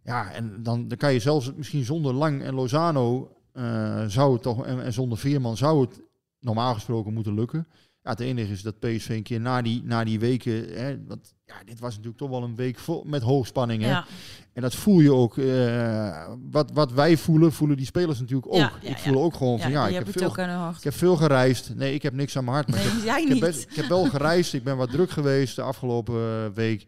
[0.03, 4.41] ja, en dan, dan kan je zelfs misschien zonder Lang en Lozano uh, zou het
[4.41, 6.01] toch, en, en, zonder Veerman zou het
[6.39, 7.67] normaal gesproken moeten lukken.
[8.03, 11.33] Ja, het enige is dat PSV een keer na die, na die weken, hè, want
[11.45, 13.81] ja, dit was natuurlijk toch wel een week vol, met hoogspanning.
[13.81, 13.89] Hè?
[13.89, 14.05] Ja.
[14.53, 18.59] En dat voel je ook, uh, wat, wat wij voelen, voelen die spelers natuurlijk ook.
[18.59, 20.39] Ja, ja, ik voel ook gewoon van, ja, ik heb, veel,
[20.77, 21.75] ik heb veel gereisd.
[21.75, 22.67] Nee, ik heb niks aan mijn hart.
[22.67, 23.41] Maar nee, ik, heb, jij ik, niet.
[23.41, 26.87] Heb best, ik heb wel gereisd, ik ben wat druk geweest de afgelopen week.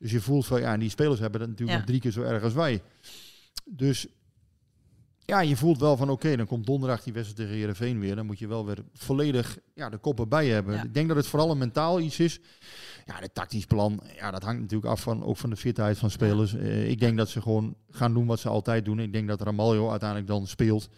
[0.00, 2.22] Dus je voelt van ja, en die spelers hebben dat natuurlijk nog drie keer zo
[2.22, 2.82] erg als wij.
[3.64, 4.06] Dus
[5.24, 8.16] ja, je voelt wel van oké, okay, dan komt donderdag die wedstrijd tegen Heerenveen weer.
[8.16, 10.74] Dan moet je wel weer volledig ja, de koppen bij hebben.
[10.74, 10.82] Ja.
[10.82, 12.40] Ik denk dat het vooral een mentaal iets is.
[13.06, 16.10] Ja, het tactisch plan, ja, dat hangt natuurlijk af van, ook van de fitheid van
[16.10, 16.50] spelers.
[16.50, 16.58] Ja.
[16.58, 18.98] Uh, ik denk dat ze gewoon gaan doen wat ze altijd doen.
[18.98, 20.88] Ik denk dat Ramaljo uiteindelijk dan speelt.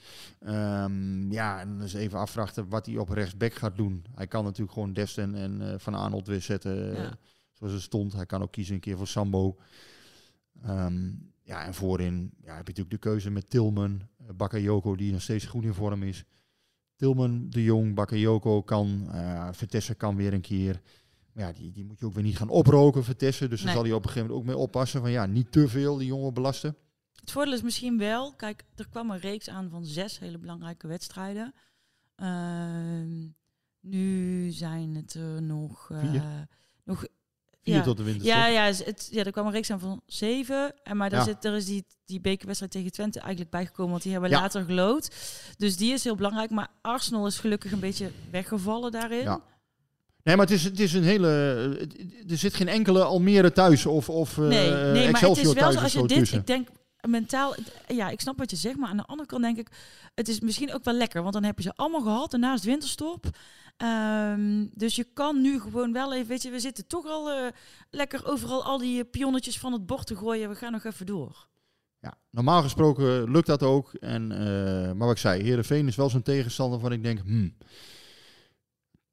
[0.47, 4.05] Um, ja, en dus even afvrachten wat hij op rechtsback gaat doen.
[4.15, 6.95] Hij kan natuurlijk gewoon Desten en uh, Van Arnold weer zetten.
[6.95, 7.19] Ja
[7.69, 8.13] zoals het stond.
[8.13, 9.57] Hij kan ook kiezen een keer voor Sambo.
[10.67, 15.13] Um, ja, en voorin ja, heb je natuurlijk de keuze met Tilman, uh, Bakayoko, die
[15.13, 16.25] nog steeds goed in vorm is.
[16.97, 20.81] Tilman, De Jong, Bakayoko kan, uh, Vertessen kan weer een keer.
[21.33, 23.51] Maar ja, die, die moet je ook weer niet gaan oproken, Vertessen.
[23.51, 23.67] Dus nee.
[23.67, 25.01] daar zal hij op een gegeven moment ook mee oppassen.
[25.01, 26.77] Van ja, niet te veel die jongen belasten.
[27.21, 30.87] Het voordeel is misschien wel, kijk, er kwam een reeks aan van zes hele belangrijke
[30.87, 31.55] wedstrijden.
[32.17, 33.29] Uh,
[33.81, 36.43] nu zijn het er nog, uh,
[36.85, 37.07] nog
[37.63, 37.83] Vier ja.
[37.83, 38.27] tot de winter.
[38.27, 40.75] Ja, ja, het, ja, er kwam een reeks aan van zeven.
[40.83, 41.25] En maar daar ja.
[41.25, 44.41] zit, er is die, die bekerwedstrijd tegen Twente eigenlijk bijgekomen, want die hebben ja.
[44.41, 45.11] later gelood.
[45.57, 46.51] Dus die is heel belangrijk.
[46.51, 49.23] Maar Arsenal is gelukkig een beetje weggevallen daarin.
[49.23, 49.41] Ja.
[50.23, 51.29] Nee, maar het is, het is een hele.
[52.29, 55.79] Er zit geen enkele Almere thuis of, of nee, nee, maar het is wel zo
[55.79, 56.19] als je dit.
[56.19, 56.39] Tussen.
[56.39, 56.69] Ik denk
[57.11, 57.55] mentaal,
[57.89, 59.69] ja, ik snap wat je zegt, maar aan de andere kant denk ik,
[60.15, 62.65] het is misschien ook wel lekker, want dan heb je ze allemaal gehad en naast
[62.65, 63.27] winterstop.
[63.77, 67.47] Ehm, dus je kan nu gewoon wel even, weet je, we zitten toch al uh,
[67.91, 70.49] lekker overal al die pionnetjes van het bord te gooien.
[70.49, 71.49] We gaan nog even door.
[71.99, 73.95] Ja, normaal gesproken lukt dat ook.
[73.95, 74.39] En, uh,
[74.93, 77.57] maar wat ik zei, Heerenveen is wel zo'n tegenstander van ik denk, hmm,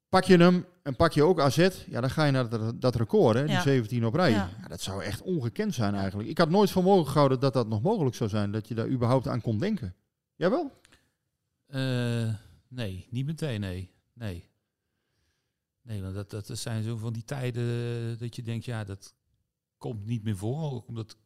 [0.08, 2.94] pak je hem en pak je ook AZ, ja, dan ga je naar dat, dat
[2.94, 3.62] record, hè, die ja.
[3.62, 4.30] 17 op rij.
[4.30, 4.50] Ja.
[4.60, 4.68] ja.
[4.68, 6.28] dat zou echt ongekend zijn eigenlijk.
[6.28, 8.88] Ik had nooit voor mogelijk gehouden dat dat nog mogelijk zou zijn, dat je daar
[8.88, 9.94] überhaupt aan kon denken.
[10.34, 10.80] Jij wel?
[11.68, 12.34] Uh,
[12.68, 13.90] nee, niet meteen, nee.
[14.12, 14.48] Nee.
[15.82, 19.14] Nee, want dat, dat zijn zo van die tijden dat je denkt, ja, dat
[19.78, 20.72] komt niet meer voor.
[20.72, 21.16] Ook omdat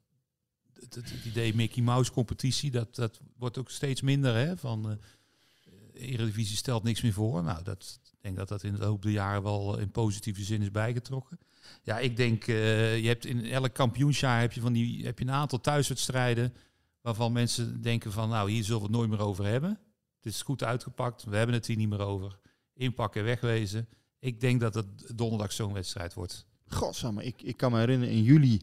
[0.72, 4.34] het, het, het idee Mickey Mouse competitie, dat, dat wordt ook steeds minder.
[4.34, 7.42] Hè, van uh, Eredivisie stelt niks meer voor.
[7.42, 10.70] Nou, dat, denk dat dat in de loop der jaren wel in positieve zin is
[10.70, 11.38] bijgetrokken.
[11.82, 15.24] Ja, ik denk, uh, je hebt in elk kampioensjaar heb je, van die, heb je
[15.24, 16.54] een aantal thuiswedstrijden
[17.00, 19.78] waarvan mensen denken van, nou, hier zullen we het nooit meer over hebben.
[20.16, 22.38] Het is goed uitgepakt, we hebben het hier niet meer over.
[22.74, 23.88] Inpakken en wegwezen.
[24.18, 26.46] Ik denk dat het donderdag zo'n wedstrijd wordt.
[26.66, 28.60] Godsamme, ik, ik kan me herinneren in juli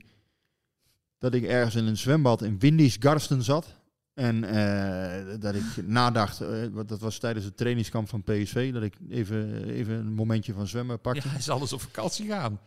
[1.18, 3.76] dat ik ergens in een zwembad in Windisgarsten zat.
[4.14, 6.48] En uh, dat ik nadacht, uh,
[6.86, 11.00] dat was tijdens het trainingskamp van PSV, dat ik even, even een momentje van zwemmen
[11.00, 11.22] pakte.
[11.24, 12.60] Ja, hij is alles op vakantie gaan.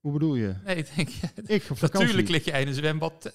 [0.00, 0.54] Hoe bedoel je?
[0.64, 1.08] Nee, ik denk,
[1.46, 1.98] ik op vakantie.
[2.00, 3.32] Natuurlijk lig je in een zwembad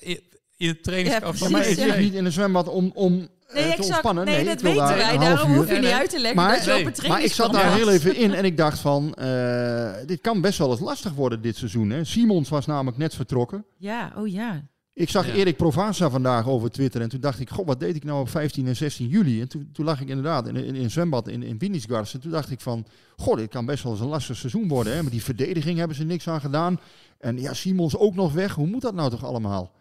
[0.58, 1.36] in het trainingskamp.
[1.36, 3.90] Ja, maar ik lig niet in een zwembad om, om Nee, uh, te exact.
[3.90, 4.26] ontspannen.
[4.26, 5.18] Nee, dat weten wij.
[5.18, 6.36] Daarom hoef je niet uit te leggen.
[6.42, 7.10] Maar, dat nee.
[7.10, 10.58] maar ik zat daar heel even in en ik dacht van, uh, dit kan best
[10.58, 11.90] wel eens lastig worden dit seizoen.
[11.90, 12.04] Hè.
[12.04, 13.66] Simons was namelijk net vertrokken.
[13.78, 14.68] Ja, oh ja.
[14.98, 15.34] Ik zag ja.
[15.34, 18.30] Erik Provasa vandaag over Twitter en toen dacht ik, god, wat deed ik nou op
[18.30, 19.42] 15 en 16 juli?
[19.42, 22.20] En toen, toen lag ik inderdaad in, in, in een zwembad in, in Windisgars en
[22.20, 22.86] toen dacht ik van,
[23.16, 24.94] god, dit kan best wel eens een lastig seizoen worden.
[24.94, 25.04] Hè.
[25.04, 26.80] Met die verdediging hebben ze niks aan gedaan.
[27.18, 28.56] En ja, Simons ook nog weg.
[28.56, 29.72] Hoe moet dat nou toch allemaal?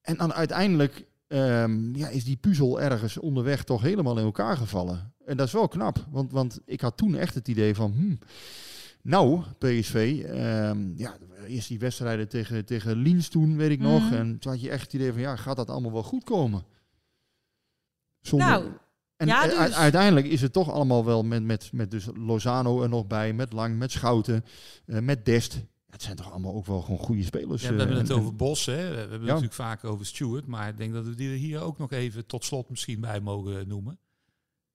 [0.00, 5.12] En dan uiteindelijk um, ja, is die puzzel ergens onderweg toch helemaal in elkaar gevallen.
[5.24, 7.92] En dat is wel knap, want, want ik had toen echt het idee van...
[7.92, 8.18] Hmm,
[9.02, 11.16] nou, PSV, um, ja,
[11.46, 13.84] eerst die wedstrijden tegen, tegen Liens toen, weet ik mm.
[13.84, 14.12] nog.
[14.12, 16.64] En toen had je echt het idee van, ja, gaat dat allemaal wel goed komen?
[18.20, 18.72] Zonder, nou,
[19.16, 19.74] en ja, dus.
[19.74, 23.52] uiteindelijk is het toch allemaal wel met, met, met dus Lozano er nog bij, met
[23.52, 24.44] Lang, met Schouten,
[24.86, 25.60] uh, met Dest.
[25.90, 27.62] Het zijn toch allemaal ook wel gewoon goede spelers.
[27.62, 28.88] Ja, we hebben het over Bos, hè.
[28.88, 29.26] we hebben het ja.
[29.26, 32.26] natuurlijk vaak over Stewart, maar ik denk dat we die er hier ook nog even
[32.26, 33.98] tot slot misschien bij mogen noemen.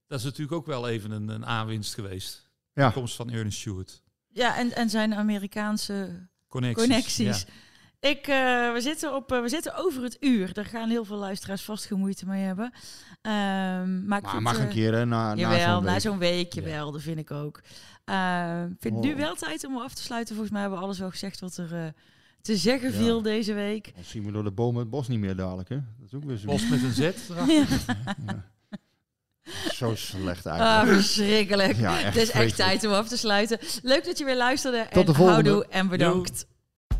[0.07, 2.49] Dat is natuurlijk ook wel even een, een aanwinst geweest.
[2.73, 2.87] Ja.
[2.87, 4.03] De komst van Ernest Stewart.
[4.27, 6.85] Ja, en, en zijn Amerikaanse connecties.
[6.85, 7.45] connecties.
[7.47, 8.09] Ja.
[8.09, 10.53] Ik, uh, we, zitten op, uh, we zitten over het uur.
[10.53, 12.65] Daar gaan heel veel luisteraars vast geen moeite mee hebben.
[12.65, 15.05] Um, maar maar mag uh, een keer, hè?
[15.05, 16.53] Na, jawel, na zo'n week.
[16.53, 17.61] week jawel, dat vind ik ook.
[18.05, 19.01] Uh, ik vind oh.
[19.01, 20.35] nu wel tijd om af te sluiten.
[20.35, 21.85] Volgens mij hebben we alles wel gezegd wat er uh,
[22.41, 23.23] te zeggen viel ja.
[23.23, 23.91] deze week.
[23.95, 25.75] Dan zien we door de bomen het bos niet meer dadelijk, hè?
[25.75, 26.47] Dat is ook weer zo.
[26.47, 26.99] Bos met een Z.
[28.27, 28.49] ja.
[29.73, 31.01] Zo slecht Ah, eigenlijk.
[31.01, 31.77] verschrikkelijk.
[31.77, 33.59] Ja, echt Het is echt tijd om af te sluiten.
[33.81, 34.87] Leuk dat je weer luisterde.
[34.91, 35.49] Tot de volgende.
[35.49, 36.45] Houdoe en bedankt.